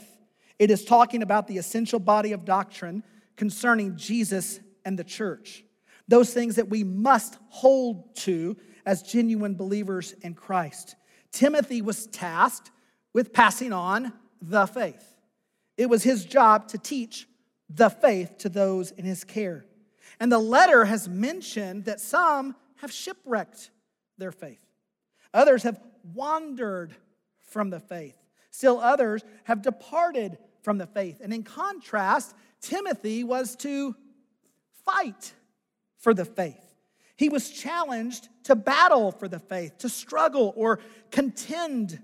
[0.58, 3.04] it is talking about the essential body of doctrine
[3.36, 5.66] concerning Jesus and the church.
[6.08, 10.96] Those things that we must hold to as genuine believers in Christ.
[11.34, 12.72] Timothy was tasked
[13.12, 15.11] with passing on the faith.
[15.78, 17.28] It was his job to teach
[17.70, 19.66] the faith to those in his care.
[20.20, 23.72] And the letter has mentioned that some have shipwrecked
[24.18, 24.66] their faith,
[25.34, 25.80] others have
[26.14, 26.96] wandered
[27.48, 28.18] from the faith,
[28.50, 31.20] still others have departed from the faith.
[31.22, 33.96] And in contrast, Timothy was to
[34.86, 35.34] fight
[35.98, 36.76] for the faith.
[37.16, 40.80] He was challenged to battle for the faith, to struggle or
[41.12, 42.00] contend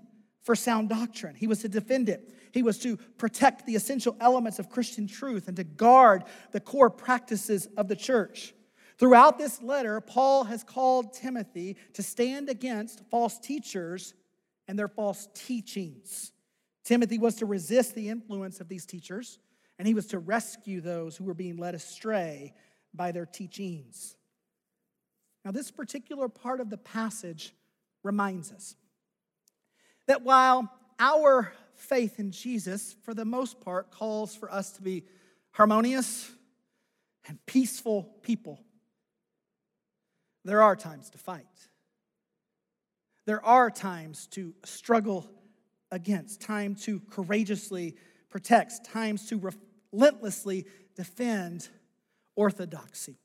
[0.47, 1.35] for sound doctrine.
[1.35, 2.33] He was to defend it.
[2.53, 6.23] He was to protect the essential elements of Christian truth and to guard
[6.53, 8.53] the core practices of the church.
[8.97, 14.13] Throughout this letter, Paul has called Timothy to stand against false teachers
[14.69, 16.31] and their false teachings.
[16.85, 19.39] Timothy was to resist the influence of these teachers,
[19.77, 22.53] and he was to rescue those who were being led astray
[22.93, 24.15] by their teachings.
[25.43, 27.53] Now, this particular part of the passage
[28.01, 28.77] reminds us
[30.07, 35.03] that while our faith in Jesus, for the most part, calls for us to be
[35.51, 36.31] harmonious
[37.27, 38.59] and peaceful people,
[40.43, 41.45] there are times to fight.
[43.25, 45.29] There are times to struggle
[45.91, 47.95] against, time to courageously
[48.29, 49.51] protect, times to
[49.91, 51.67] relentlessly defend
[52.35, 53.17] orthodoxy.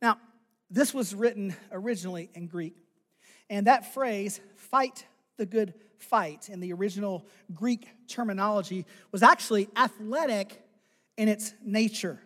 [0.00, 0.18] Now,
[0.70, 2.76] this was written originally in Greek,
[3.50, 5.06] and that phrase, fight
[5.36, 5.74] the good
[6.04, 10.62] fight, in the original Greek terminology, was actually athletic
[11.16, 12.20] in its nature.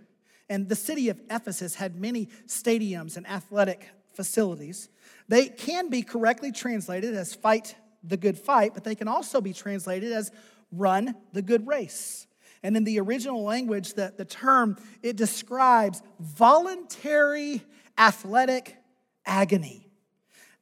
[0.48, 4.88] And the city of Ephesus had many stadiums and athletic facilities.
[5.28, 9.52] They can be correctly translated as fight the good fight, but they can also be
[9.52, 10.30] translated as
[10.72, 12.26] run the good race.
[12.62, 17.62] And in the original language, the, the term, it describes voluntary
[17.96, 18.76] athletic
[19.24, 19.86] agony,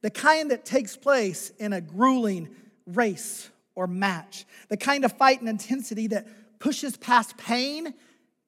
[0.02, 2.54] the kind that takes place in a grueling
[2.86, 6.26] race or match, the kind of fight and intensity that
[6.58, 7.94] pushes past pain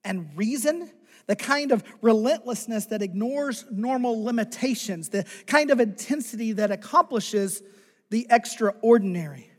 [0.05, 0.91] and reason,
[1.27, 7.63] the kind of relentlessness that ignores normal limitations, the kind of intensity that accomplishes
[8.11, 9.51] the extraordinary.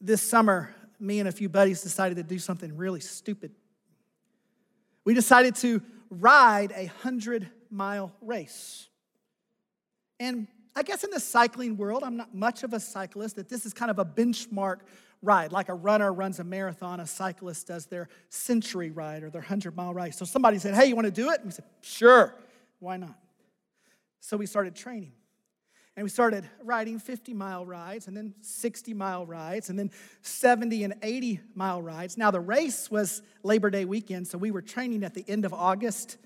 [0.00, 3.52] This summer, me and a few buddies decided to do something really stupid.
[5.04, 8.88] We decided to ride a 100 mile race.
[10.20, 13.66] And I guess in the cycling world, I'm not much of a cyclist, that this
[13.66, 14.78] is kind of a benchmark
[15.20, 15.52] ride.
[15.52, 19.76] Like a runner runs a marathon, a cyclist does their century ride or their 100
[19.76, 20.14] mile ride.
[20.14, 21.36] So somebody said, Hey, you want to do it?
[21.40, 22.34] And we said, Sure.
[22.80, 23.16] Why not?
[24.20, 25.12] So we started training.
[25.94, 29.90] And we started riding 50 mile rides and then 60 mile rides and then
[30.22, 32.16] 70 and 80 mile rides.
[32.16, 35.52] Now, the race was Labor Day weekend, so we were training at the end of
[35.52, 36.16] August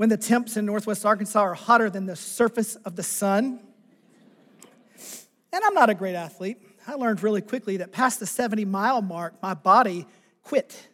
[0.00, 3.60] when the temps in Northwest Arkansas are hotter than the surface of the sun.
[5.52, 6.56] And I'm not a great athlete.
[6.86, 10.06] I learned really quickly that past the 70 mile mark, my body
[10.42, 10.88] quit.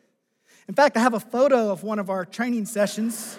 [0.66, 3.38] In fact, I have a photo of one of our training sessions.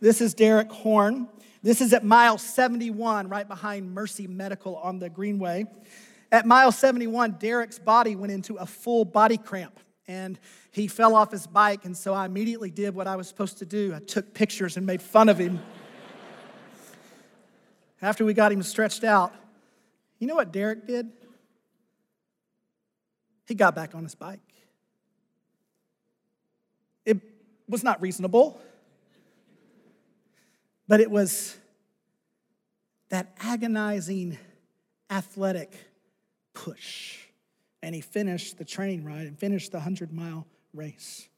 [0.00, 1.28] this is Derek Horn.
[1.62, 5.66] This is at mile 71, right behind Mercy Medical on the Greenway.
[6.32, 9.78] At mile 71, Derek's body went into a full body cramp
[10.08, 10.38] and
[10.72, 11.84] he fell off his bike.
[11.84, 14.86] And so I immediately did what I was supposed to do I took pictures and
[14.86, 15.60] made fun of him.
[18.02, 19.34] After we got him stretched out,
[20.18, 21.10] you know what Derek did?
[23.46, 24.40] He got back on his bike.
[27.04, 27.18] It
[27.68, 28.60] was not reasonable.
[30.86, 31.56] But it was
[33.10, 34.38] that agonizing
[35.10, 35.72] athletic
[36.54, 37.18] push.
[37.82, 41.28] And he finished the training ride and finished the 100 mile race.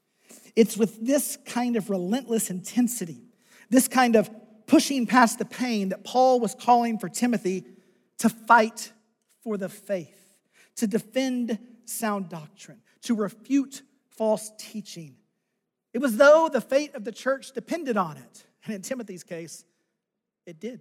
[0.56, 3.22] It's with this kind of relentless intensity,
[3.68, 4.30] this kind of
[4.66, 7.64] pushing past the pain, that Paul was calling for Timothy
[8.18, 8.92] to fight
[9.42, 10.36] for the faith,
[10.76, 15.16] to defend sound doctrine, to refute false teaching.
[15.92, 18.44] It was though the fate of the church depended on it.
[18.64, 19.64] And in Timothy's case,
[20.46, 20.80] it did.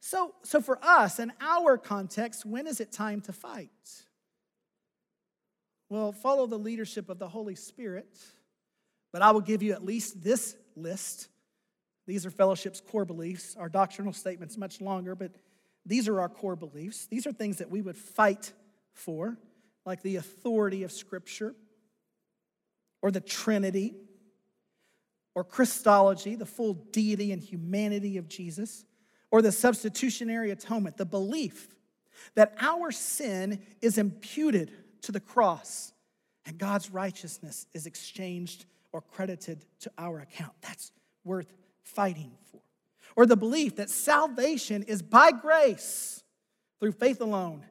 [0.00, 3.70] So, so for us, in our context, when is it time to fight?
[5.90, 8.18] Well, follow the leadership of the Holy Spirit,
[9.12, 11.28] but I will give you at least this list.
[12.06, 13.56] These are fellowship's core beliefs.
[13.58, 15.32] Our doctrinal statement's much longer, but
[15.86, 17.06] these are our core beliefs.
[17.06, 18.52] These are things that we would fight
[18.92, 19.38] for,
[19.86, 21.54] like the authority of Scripture
[23.00, 23.94] or the Trinity
[25.34, 28.84] or Christology, the full deity and humanity of Jesus,
[29.30, 31.68] or the substitutionary atonement, the belief
[32.34, 34.72] that our sin is imputed
[35.02, 35.92] to the cross
[36.46, 40.52] and God's righteousness is exchanged or credited to our account.
[40.62, 40.92] That's
[41.24, 42.60] worth fighting for.
[43.16, 46.22] Or the belief that salvation is by grace
[46.80, 47.64] through faith alone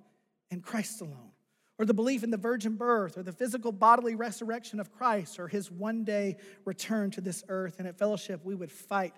[0.52, 1.32] in Christ alone.
[1.80, 5.48] Or the belief in the virgin birth, or the physical bodily resurrection of Christ, or
[5.48, 7.76] his one day return to this earth.
[7.78, 9.14] And at fellowship, we would fight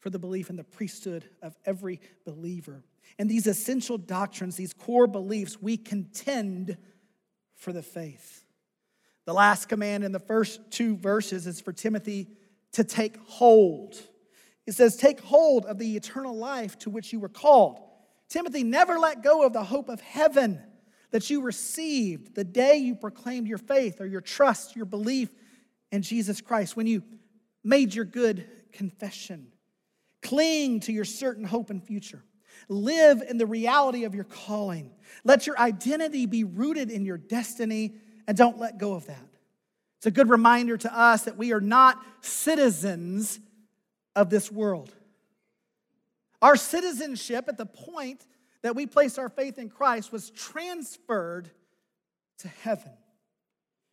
[0.00, 2.82] for the belief in the priesthood of every believer.
[3.18, 6.76] And these essential doctrines, these core beliefs, we contend
[7.58, 8.44] for the faith.
[9.26, 12.28] The last command in the first two verses is for Timothy
[12.72, 13.94] to take hold.
[14.66, 17.80] It says, Take hold of the eternal life to which you were called.
[18.28, 20.62] Timothy, never let go of the hope of heaven
[21.10, 25.30] that you received the day you proclaimed your faith or your trust, your belief
[25.90, 27.02] in Jesus Christ, when you
[27.64, 29.48] made your good confession.
[30.22, 32.22] Cling to your certain hope and future.
[32.68, 34.90] Live in the reality of your calling.
[35.24, 37.94] Let your identity be rooted in your destiny
[38.26, 39.28] and don't let go of that.
[39.98, 43.40] It's a good reminder to us that we are not citizens
[44.14, 44.92] of this world.
[46.40, 48.24] Our citizenship at the point
[48.62, 51.50] that we placed our faith in Christ was transferred
[52.38, 52.92] to heaven.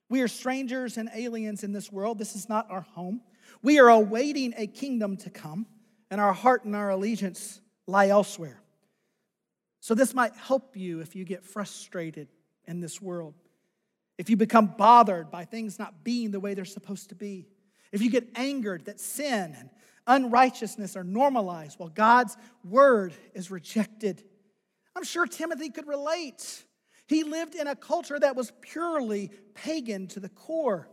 [0.09, 2.19] We are strangers and aliens in this world.
[2.19, 3.21] This is not our home.
[3.63, 5.65] We are awaiting a kingdom to come,
[6.11, 8.61] and our heart and our allegiance lie elsewhere.
[9.85, 12.27] So, this might help you if you get frustrated
[12.65, 13.35] in this world,
[14.17, 17.45] if you become bothered by things not being the way they're supposed to be,
[17.91, 19.69] if you get angered that sin and
[20.07, 24.23] unrighteousness are normalized while God's word is rejected.
[24.95, 26.63] I'm sure Timothy could relate.
[27.05, 30.89] He lived in a culture that was purely pagan to the core.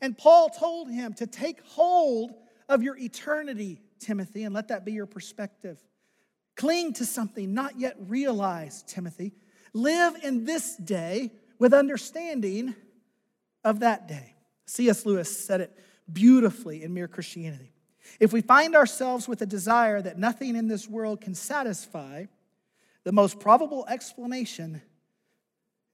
[0.00, 2.32] And Paul told him to take hold
[2.68, 5.80] of your eternity, Timothy, and let that be your perspective.
[6.56, 9.32] Cling to something not yet realized, Timothy.
[9.72, 12.74] Live in this day with understanding
[13.64, 14.34] of that day.
[14.66, 15.06] C.S.
[15.06, 15.78] Lewis said it
[16.12, 17.72] beautifully in Mere Christianity.
[18.20, 22.26] If we find ourselves with a desire that nothing in this world can satisfy,
[23.04, 24.82] the most probable explanation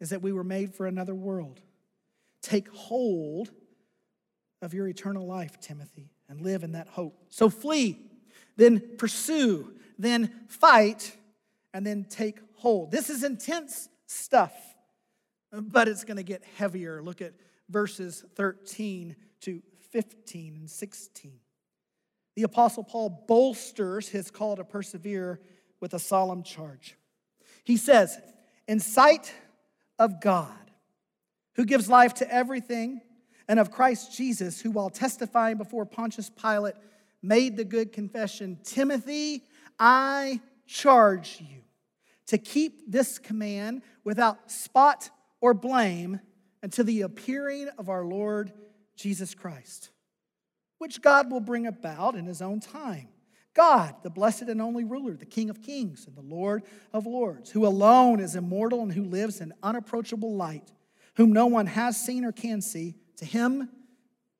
[0.01, 1.61] is that we were made for another world.
[2.43, 3.51] Take hold
[4.63, 7.25] of your eternal life, Timothy, and live in that hope.
[7.29, 7.99] So flee,
[8.57, 11.16] then pursue, then fight,
[11.74, 12.90] and then take hold.
[12.90, 14.55] This is intense stuff,
[15.53, 17.03] but it's going to get heavier.
[17.03, 17.34] Look at
[17.68, 21.40] verses 13 to 15 and 16
[22.38, 25.40] the Apostle Paul bolsters his call to persevere
[25.80, 26.96] with a solemn charge.
[27.64, 28.16] He says,
[28.68, 29.34] In sight
[29.99, 30.70] of God,
[31.57, 33.01] who gives life to everything,
[33.49, 36.76] and of Christ Jesus, who, while testifying before Pontius Pilate,
[37.22, 39.42] made the good confession Timothy,
[39.79, 41.62] I charge you
[42.26, 45.11] to keep this command without spot
[45.41, 46.20] or blame
[46.62, 48.53] until the appearing of our Lord
[48.97, 49.91] Jesus Christ
[50.79, 53.09] which God will bring about in his own time.
[53.55, 56.62] God, the blessed and only ruler, the King of kings and the Lord
[56.93, 60.72] of lords, who alone is immortal and who lives in unapproachable light,
[61.16, 63.68] whom no one has seen or can see, to him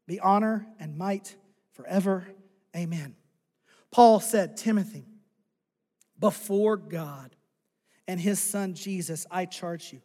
[0.07, 1.35] be honor and might
[1.73, 2.29] forever.
[2.77, 3.17] Amen.
[3.91, 5.05] Paul said, Timothy,
[6.19, 7.35] before God
[8.07, 10.01] and his son Jesus, I charge you.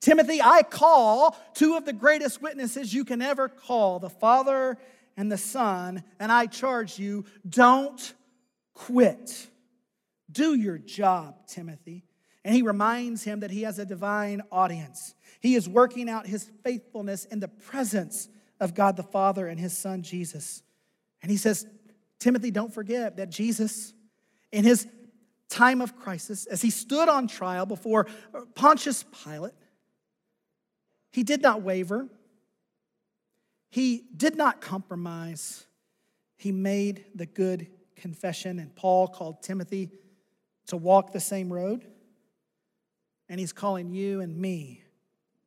[0.00, 4.78] Timothy, I call two of the greatest witnesses you can ever call the Father
[5.16, 8.14] and the Son, and I charge you, don't
[8.74, 9.48] quit.
[10.30, 12.04] Do your job, Timothy.
[12.44, 15.16] And he reminds him that he has a divine audience.
[15.40, 18.28] He is working out his faithfulness in the presence
[18.60, 20.62] of God the Father and his Son, Jesus.
[21.22, 21.66] And he says,
[22.20, 23.92] Timothy, don't forget that Jesus,
[24.52, 24.86] in his
[25.48, 28.06] time of crisis, as he stood on trial before
[28.54, 29.54] Pontius Pilate,
[31.10, 32.08] he did not waver.
[33.70, 35.66] He did not compromise.
[36.36, 39.90] He made the good confession, and Paul called Timothy
[40.68, 41.86] to walk the same road,
[43.28, 44.82] and he's calling you and me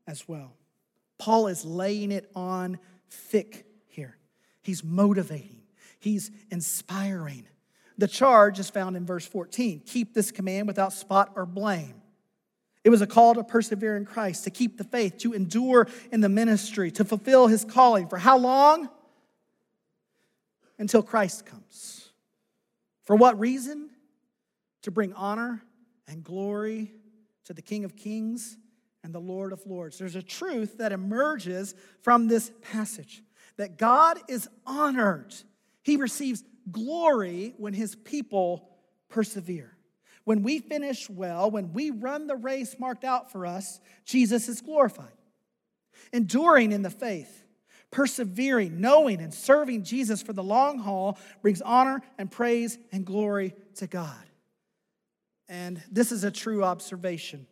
[0.07, 0.57] as well.
[1.17, 2.79] Paul is laying it on
[3.09, 4.17] thick here.
[4.63, 5.61] He's motivating,
[5.99, 7.47] he's inspiring.
[8.01, 12.01] The charge is found in verse 14 keep this command without spot or blame.
[12.83, 16.19] It was a call to persevere in Christ, to keep the faith, to endure in
[16.19, 18.07] the ministry, to fulfill his calling.
[18.07, 18.89] For how long?
[20.79, 22.09] Until Christ comes.
[23.03, 23.91] For what reason?
[24.81, 25.61] To bring honor
[26.07, 26.93] and glory
[27.45, 28.57] to the King of Kings
[29.03, 29.99] and the Lord of Lords.
[29.99, 33.21] There's a truth that emerges from this passage
[33.57, 35.35] that God is honored.
[35.83, 38.69] He receives glory when his people
[39.09, 39.75] persevere.
[40.23, 44.61] When we finish well, when we run the race marked out for us, Jesus is
[44.61, 45.07] glorified.
[46.13, 47.43] Enduring in the faith,
[47.89, 53.55] persevering, knowing, and serving Jesus for the long haul brings honor and praise and glory
[53.75, 54.23] to God.
[55.49, 57.47] And this is a true observation.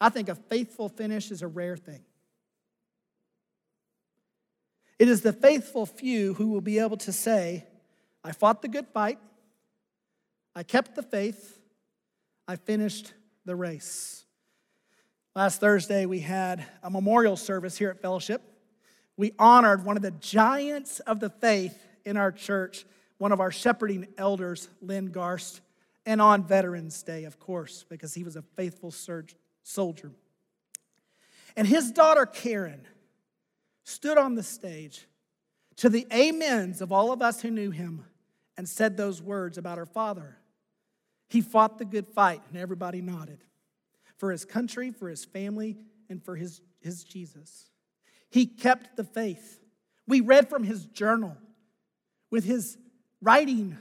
[0.00, 2.04] I think a faithful finish is a rare thing.
[4.98, 7.66] It is the faithful few who will be able to say,
[8.22, 9.18] I fought the good fight,
[10.54, 11.58] I kept the faith,
[12.46, 13.12] I finished
[13.44, 14.24] the race.
[15.34, 18.42] Last Thursday, we had a memorial service here at Fellowship.
[19.16, 22.84] We honored one of the giants of the faith in our church,
[23.18, 25.60] one of our shepherding elders, Lynn Garst,
[26.04, 28.92] and on Veterans Day, of course, because he was a faithful
[29.62, 30.10] soldier.
[31.56, 32.86] And his daughter, Karen,
[33.84, 35.06] stood on the stage
[35.76, 38.04] to the amens of all of us who knew him
[38.56, 40.38] and said those words about her father.
[41.28, 43.38] He fought the good fight, and everybody nodded
[44.18, 45.78] for his country, for his family,
[46.08, 47.70] and for his, his Jesus.
[48.30, 49.60] He kept the faith.
[50.06, 51.36] We read from his journal
[52.30, 52.78] with his
[53.20, 53.76] writing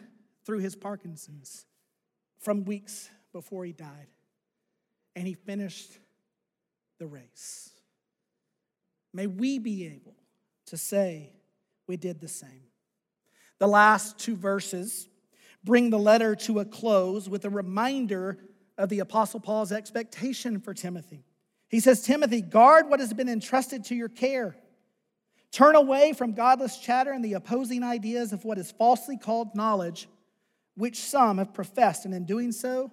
[0.45, 1.65] through his Parkinson's
[2.39, 4.07] from weeks before he died.
[5.15, 5.91] And he finished
[6.99, 7.69] the race.
[9.13, 10.15] May we be able
[10.67, 11.33] to say
[11.87, 12.63] we did the same.
[13.59, 15.07] The last two verses
[15.63, 18.37] bring the letter to a close with a reminder
[18.77, 21.25] of the Apostle Paul's expectation for Timothy.
[21.69, 24.55] He says, Timothy, guard what has been entrusted to your care.
[25.51, 30.07] Turn away from godless chatter and the opposing ideas of what is falsely called knowledge,
[30.75, 32.91] which some have professed, and in doing so,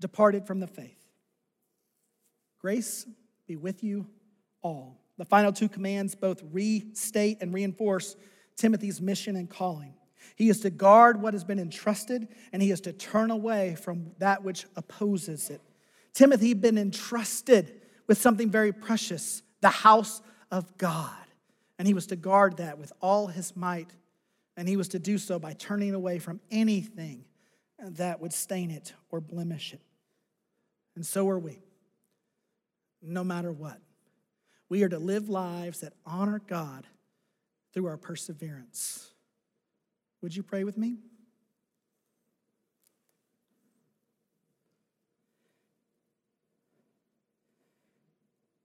[0.00, 1.04] departed from the faith.
[2.60, 3.06] Grace
[3.46, 4.06] be with you
[4.62, 5.00] all.
[5.18, 8.16] The final two commands both restate and reinforce
[8.56, 9.94] Timothy's mission and calling.
[10.36, 14.12] He is to guard what has been entrusted, and he is to turn away from
[14.18, 15.60] that which opposes it.
[16.14, 21.12] Timothy had been entrusted with something very precious the house of God.
[21.78, 23.90] And he was to guard that with all his might.
[24.56, 27.24] And he was to do so by turning away from anything
[27.78, 29.80] that would stain it or blemish it.
[30.96, 31.60] And so are we,
[33.00, 33.78] no matter what.
[34.68, 36.86] We are to live lives that honor God
[37.72, 39.10] through our perseverance.
[40.20, 40.98] Would you pray with me?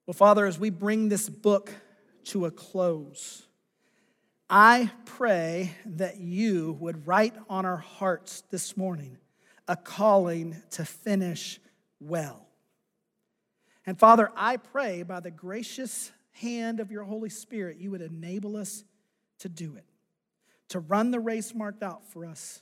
[0.06, 1.72] Well, Father, as we bring this book
[2.26, 3.44] to a close,
[4.50, 9.18] I pray that you would write on our hearts this morning
[9.68, 11.60] a calling to finish
[12.02, 12.43] well.
[13.86, 18.58] And Father, I pray by the gracious hand of your Holy Spirit, you would enable
[18.58, 18.84] us
[19.40, 19.86] to do it,
[20.70, 22.62] to run the race marked out for us,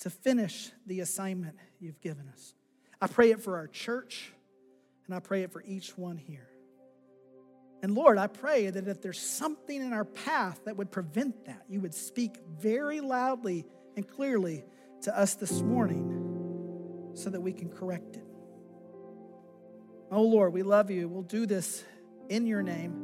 [0.00, 2.54] to finish the assignment you've given us.
[3.00, 4.32] I pray it for our church,
[5.06, 6.48] and I pray it for each one here.
[7.82, 11.64] And Lord, I pray that if there's something in our path that would prevent that,
[11.68, 13.64] you would speak very loudly
[13.96, 14.64] and clearly
[15.02, 18.27] to us this morning so that we can correct it.
[20.10, 21.06] Oh Lord, we love you.
[21.06, 21.84] We'll do this
[22.30, 22.94] in your name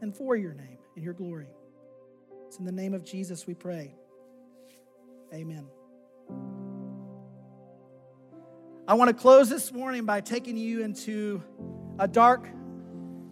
[0.00, 1.48] and for your name, in your glory.
[2.46, 3.94] It's in the name of Jesus we pray.
[5.34, 5.66] Amen.
[8.86, 11.42] I want to close this morning by taking you into
[11.98, 12.48] a dark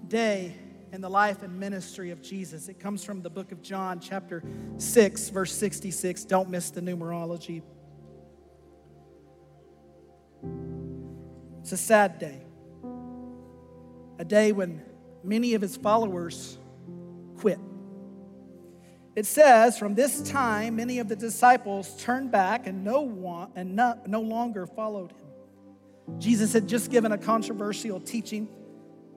[0.06, 0.54] day
[0.92, 2.68] in the life and ministry of Jesus.
[2.68, 4.42] It comes from the book of John, chapter
[4.76, 6.26] 6, verse 66.
[6.26, 7.62] Don't miss the numerology.
[11.62, 12.45] It's a sad day
[14.18, 14.82] a day when
[15.22, 16.58] many of his followers
[17.36, 17.58] quit.
[19.14, 23.74] It says, from this time, many of the disciples turned back and no, one, and
[23.74, 26.18] no, no longer followed him.
[26.18, 28.48] Jesus had just given a controversial teaching.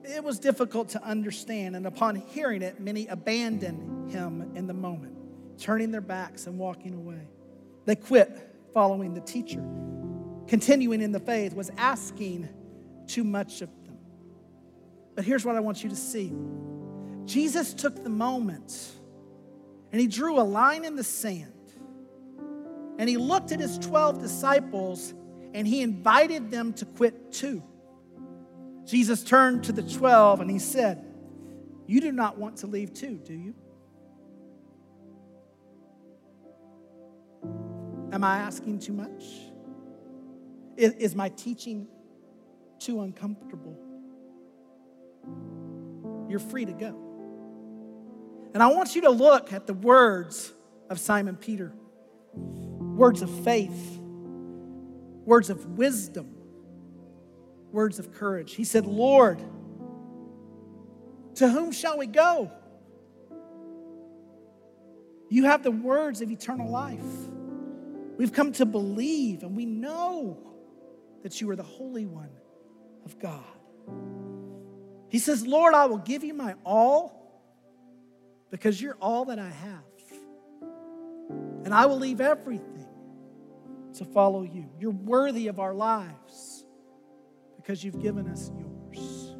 [0.02, 5.16] It was difficult to understand, and upon hearing it, many abandoned him in the moment,
[5.58, 7.28] turning their backs and walking away.
[7.84, 9.62] They quit following the teacher.
[10.48, 12.48] Continuing in the faith was asking
[13.06, 13.68] too much of
[15.14, 16.32] but here's what I want you to see
[17.24, 18.92] Jesus took the moment
[19.92, 21.52] and he drew a line in the sand.
[22.98, 25.14] And he looked at his 12 disciples
[25.54, 27.62] and he invited them to quit too.
[28.84, 31.04] Jesus turned to the 12 and he said,
[31.86, 33.54] You do not want to leave too, do you?
[38.12, 39.24] Am I asking too much?
[40.76, 41.86] Is, my teaching
[42.78, 43.78] too uncomfortable?
[46.30, 47.10] You're free to go.
[48.54, 50.52] And I want you to look at the words
[50.88, 51.72] of Simon Peter
[52.34, 53.98] words of faith,
[55.24, 56.34] words of wisdom,
[57.72, 58.54] words of courage.
[58.54, 59.38] He said, Lord,
[61.36, 62.52] to whom shall we go?
[65.30, 67.00] You have the words of eternal life.
[68.18, 70.36] We've come to believe and we know
[71.22, 72.30] that you are the Holy One
[73.06, 73.44] of God.
[75.10, 77.42] He says, Lord, I will give you my all
[78.50, 79.82] because you're all that I have.
[81.64, 82.86] And I will leave everything
[83.94, 84.68] to follow you.
[84.78, 86.64] You're worthy of our lives
[87.56, 89.36] because you've given us yours.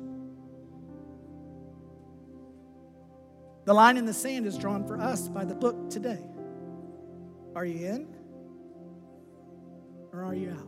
[3.65, 6.25] The line in the sand is drawn for us by the book today.
[7.55, 8.09] Are you in
[10.13, 10.67] or are you out?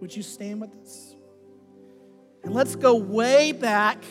[0.00, 1.14] Would you stand with us?
[2.44, 4.04] And let's go way back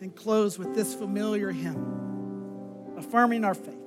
[0.00, 3.85] and close with this familiar hymn, affirming our faith.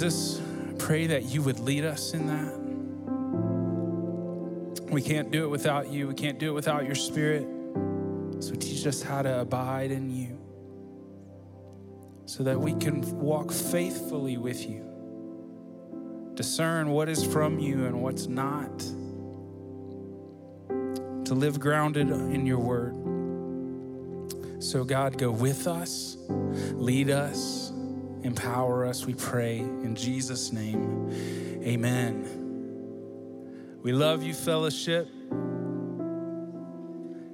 [0.00, 0.40] Jesus,
[0.78, 2.58] pray that you would lead us in that.
[4.90, 6.08] We can't do it without you.
[6.08, 7.46] We can't do it without your spirit.
[8.38, 10.38] So teach us how to abide in you
[12.24, 14.86] so that we can walk faithfully with you,
[16.32, 18.78] discern what is from you and what's not,
[21.26, 22.94] to live grounded in your word.
[24.62, 27.69] So, God, go with us, lead us,
[28.22, 29.58] empower us, we pray.
[29.58, 31.10] In Jesus' name,
[31.64, 32.40] amen.
[33.82, 35.08] We love you, fellowship.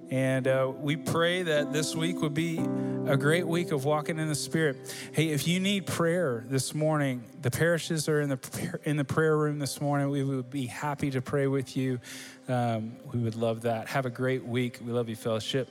[0.08, 2.58] And uh, we pray that this week would be
[3.06, 4.76] a great week of walking in the Spirit.
[5.12, 9.36] Hey, if you need prayer this morning, the parishes are in the in the prayer
[9.36, 10.08] room this morning.
[10.10, 11.98] We would be happy to pray with you.
[12.48, 13.88] Um, we would love that.
[13.88, 14.78] Have a great week.
[14.84, 15.68] We love you, fellowship.